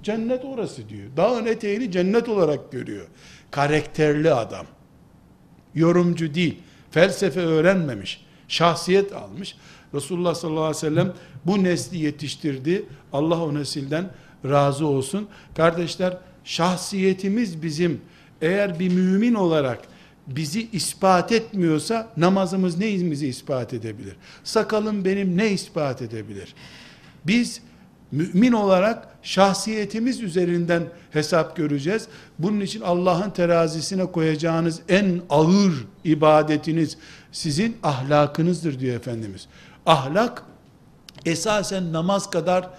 Cennet 0.03 0.45
orası 0.45 0.89
diyor. 0.89 1.07
Dağın 1.17 1.45
eteğini 1.45 1.91
cennet 1.91 2.29
olarak 2.29 2.71
görüyor. 2.71 3.07
Karakterli 3.51 4.33
adam. 4.33 4.65
Yorumcu 5.75 6.33
değil. 6.33 6.57
Felsefe 6.91 7.39
öğrenmemiş. 7.39 8.25
Şahsiyet 8.47 9.13
almış. 9.13 9.55
Resulullah 9.93 10.35
sallallahu 10.35 10.63
aleyhi 10.63 10.75
ve 10.75 10.79
sellem 10.79 11.13
bu 11.45 11.63
nesli 11.63 11.97
yetiştirdi. 11.97 12.85
Allah 13.13 13.43
o 13.43 13.53
nesilden 13.53 14.11
razı 14.45 14.85
olsun. 14.87 15.27
Kardeşler 15.55 16.17
şahsiyetimiz 16.43 17.63
bizim 17.63 18.01
eğer 18.41 18.79
bir 18.79 18.89
mümin 18.89 19.33
olarak 19.33 19.79
bizi 20.27 20.69
ispat 20.71 21.31
etmiyorsa 21.31 22.09
namazımız 22.17 22.77
neyimizi 22.77 23.27
ispat 23.27 23.73
edebilir? 23.73 24.15
Sakalım 24.43 25.05
benim 25.05 25.37
ne 25.37 25.51
ispat 25.51 26.01
edebilir? 26.01 26.53
Biz 27.27 27.61
mümin 28.11 28.51
olarak 28.51 29.07
şahsiyetimiz 29.23 30.21
üzerinden 30.21 30.83
hesap 31.11 31.55
göreceğiz. 31.55 32.07
Bunun 32.39 32.59
için 32.59 32.81
Allah'ın 32.81 33.29
terazisine 33.29 34.05
koyacağınız 34.05 34.81
en 34.89 35.21
ağır 35.29 35.73
ibadetiniz 36.03 36.97
sizin 37.31 37.77
ahlakınızdır 37.83 38.79
diyor 38.79 38.95
Efendimiz. 38.95 39.47
Ahlak 39.85 40.43
esasen 41.25 41.93
namaz 41.93 42.29
kadar 42.29 42.69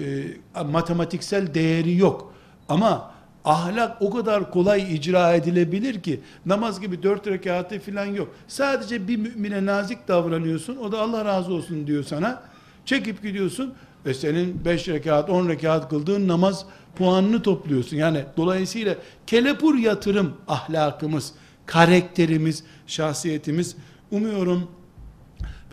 e, 0.00 0.24
matematiksel 0.64 1.54
değeri 1.54 1.96
yok. 1.96 2.34
Ama 2.68 3.12
ahlak 3.44 4.02
o 4.02 4.10
kadar 4.10 4.50
kolay 4.50 4.94
icra 4.94 5.34
edilebilir 5.34 6.02
ki 6.02 6.20
namaz 6.46 6.80
gibi 6.80 7.02
dört 7.02 7.26
rekatı 7.26 7.80
falan 7.80 8.06
yok. 8.06 8.34
Sadece 8.48 9.08
bir 9.08 9.16
mümine 9.16 9.66
nazik 9.66 10.08
davranıyorsun. 10.08 10.76
O 10.76 10.92
da 10.92 11.00
Allah 11.00 11.24
razı 11.24 11.54
olsun 11.54 11.86
diyor 11.86 12.04
sana. 12.04 12.42
Çekip 12.84 13.22
gidiyorsun 13.22 13.74
ve 14.06 14.14
senin 14.14 14.64
beş 14.64 14.88
rekat, 14.88 15.30
on 15.30 15.48
rekat 15.48 15.88
kıldığın 15.88 16.28
namaz 16.28 16.66
puanını 16.96 17.42
topluyorsun. 17.42 17.96
Yani 17.96 18.24
dolayısıyla 18.36 18.96
kelepur 19.26 19.74
yatırım 19.74 20.32
ahlakımız, 20.48 21.32
karakterimiz, 21.66 22.64
şahsiyetimiz. 22.86 23.76
Umuyorum 24.10 24.68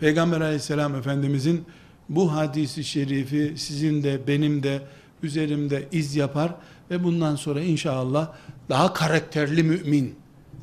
Peygamber 0.00 0.40
aleyhisselam 0.40 0.94
efendimizin 0.94 1.64
bu 2.08 2.32
hadisi 2.32 2.84
şerifi 2.84 3.54
sizin 3.56 4.02
de 4.02 4.26
benim 4.26 4.62
de 4.62 4.82
üzerimde 5.22 5.88
iz 5.92 6.16
yapar 6.16 6.54
ve 6.90 7.04
bundan 7.04 7.36
sonra 7.36 7.60
inşallah 7.60 8.32
daha 8.68 8.92
karakterli 8.92 9.62
mümin, 9.62 10.14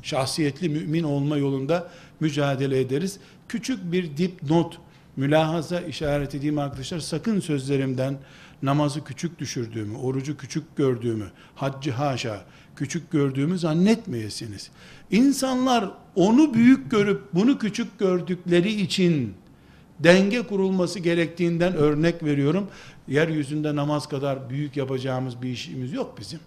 şahsiyetli 0.02 0.68
mümin 0.68 1.02
olma 1.02 1.36
yolunda 1.36 1.90
mücadele 2.20 2.80
ederiz. 2.80 3.18
Küçük 3.48 3.92
bir 3.92 4.16
dipnot, 4.16 4.78
mülahaza 5.18 5.80
işaret 5.80 6.34
edeyim 6.34 6.58
arkadaşlar. 6.58 6.98
Sakın 7.00 7.40
sözlerimden 7.40 8.18
namazı 8.62 9.04
küçük 9.04 9.38
düşürdüğümü, 9.38 9.96
orucu 9.96 10.36
küçük 10.36 10.76
gördüğümü, 10.76 11.30
haccı 11.54 11.92
haşa 11.92 12.44
küçük 12.76 13.10
gördüğümü 13.10 13.58
zannetmeyesiniz. 13.58 14.70
İnsanlar 15.10 15.90
onu 16.14 16.54
büyük 16.54 16.90
görüp 16.90 17.22
bunu 17.34 17.58
küçük 17.58 17.98
gördükleri 17.98 18.72
için 18.72 19.34
denge 20.00 20.42
kurulması 20.42 20.98
gerektiğinden 20.98 21.74
örnek 21.74 22.22
veriyorum. 22.22 22.68
Yeryüzünde 23.08 23.76
namaz 23.76 24.08
kadar 24.08 24.50
büyük 24.50 24.76
yapacağımız 24.76 25.42
bir 25.42 25.48
işimiz 25.48 25.92
yok 25.92 26.18
bizim. 26.20 26.40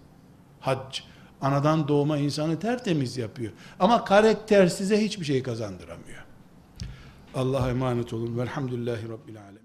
Hac, 0.60 1.00
anadan 1.42 1.88
doğma 1.88 2.18
insanı 2.18 2.60
tertemiz 2.60 3.18
yapıyor. 3.18 3.52
Ama 3.80 4.06
karakter 4.06 4.68
size 4.68 5.02
hiçbir 5.06 5.26
şey 5.26 5.44
kazandıramıyor. 5.44 6.21
Allah'a 7.36 7.70
emanet 7.70 8.14
olun. 8.14 8.38
Velhamdülillahi 8.38 9.10
Rabbil 9.10 9.42
Alemin. 9.42 9.61